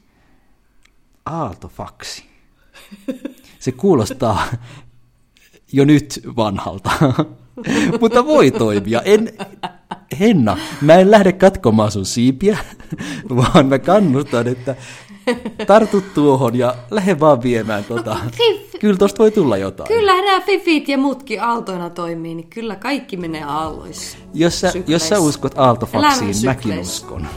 [1.25, 2.23] Aaltofaksi.
[3.59, 4.43] Se kuulostaa
[5.71, 6.91] jo nyt vanhalta,
[8.01, 9.01] mutta voi toimia.
[9.01, 9.33] En,
[10.19, 12.57] Henna, mä en lähde katkomaan sun siipiä,
[13.35, 14.75] vaan mä kannustan, että
[15.67, 18.19] tartu tuohon ja lähde vaan viemään tota.
[18.79, 19.87] Kyllä tosta voi tulla jotain.
[19.87, 24.17] Kyllä nämä fifit ja muutkin aaltoina toimii, niin kyllä kaikki menee aalloissa.
[24.33, 27.27] Jos sä, jos sä uskot aaltofaksiin, mäkin uskon.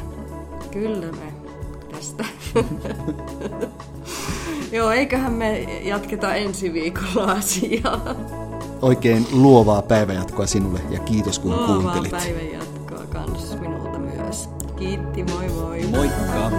[0.71, 1.32] Kyllä me
[2.03, 2.25] tästä.
[4.73, 8.15] Joo, eiköhän me jatketa ensi viikolla asiaa.
[8.83, 12.11] Oikein luovaa päivänjatkoa sinulle ja kiitos kun Luovaa kuuntelit.
[12.11, 14.49] päivän jatkoa kans minulta myös.
[14.77, 15.83] Kiitti, moi moi.
[15.91, 16.51] Moikka!